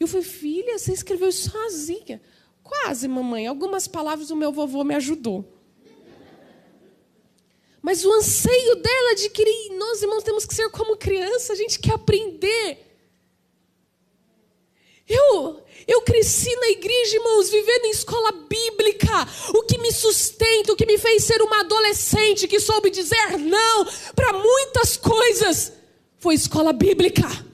[0.00, 2.20] Eu falei, filha, você escreveu isso sozinha.
[2.68, 3.46] Quase, mamãe.
[3.46, 5.42] Algumas palavras o meu vovô me ajudou.
[7.80, 11.78] Mas o anseio dela de que nós, irmãos, temos que ser como criança, a gente
[11.78, 12.86] quer aprender.
[15.08, 19.26] Eu, eu cresci na igreja, irmãos, vivendo em escola bíblica.
[19.54, 23.86] O que me sustenta, o que me fez ser uma adolescente que soube dizer não
[24.14, 25.72] para muitas coisas,
[26.18, 27.47] foi escola bíblica.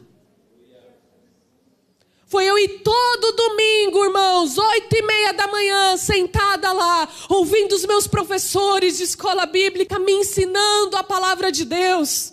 [2.35, 7.87] Foi eu ir todo domingo, irmãos, oito e meia da manhã, sentada lá, ouvindo os
[7.87, 12.33] meus professores de escola bíblica me ensinando a palavra de Deus,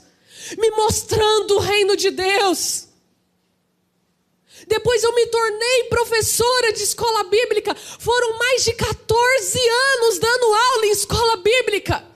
[0.58, 2.88] me mostrando o reino de Deus.
[4.68, 7.76] Depois eu me tornei professora de escola bíblica.
[7.76, 12.11] Foram mais de 14 anos dando aula em escola bíblica.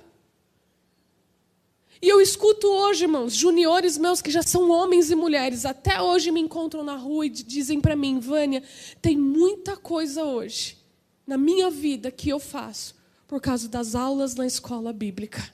[2.06, 6.30] E eu escuto hoje, irmãos, juniores meus que já são homens e mulheres, até hoje
[6.30, 8.62] me encontram na rua e dizem para mim, Vânia,
[9.02, 10.78] tem muita coisa hoje
[11.26, 12.94] na minha vida que eu faço
[13.28, 15.52] por causa das aulas na escola bíblica.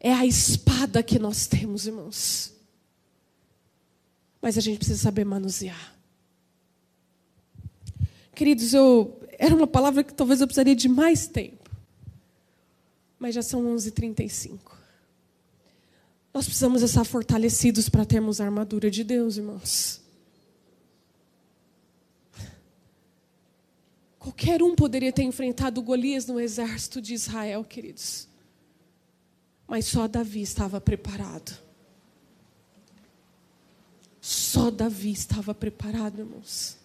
[0.00, 2.54] É a espada que nós temos, irmãos.
[4.40, 5.94] Mas a gente precisa saber manusear.
[8.34, 11.55] Queridos, eu era uma palavra que talvez eu precisaria de mais tempo
[13.26, 14.56] mas já são 11h35.
[16.32, 20.00] Nós precisamos estar fortalecidos para termos a armadura de Deus, irmãos.
[24.16, 28.28] Qualquer um poderia ter enfrentado Golias no exército de Israel, queridos.
[29.66, 31.58] Mas só Davi estava preparado.
[34.20, 36.78] Só Davi estava preparado, irmãos.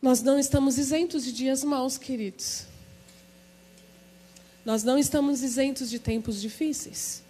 [0.00, 2.64] Nós não estamos isentos de dias maus, queridos.
[4.64, 7.22] Nós não estamos isentos de tempos difíceis.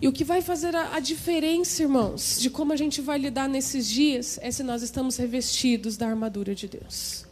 [0.00, 3.48] E o que vai fazer a, a, diferença, irmãos, de como a gente vai lidar
[3.48, 7.22] nesses dias é se nós estamos revestidos da armadura de Deus.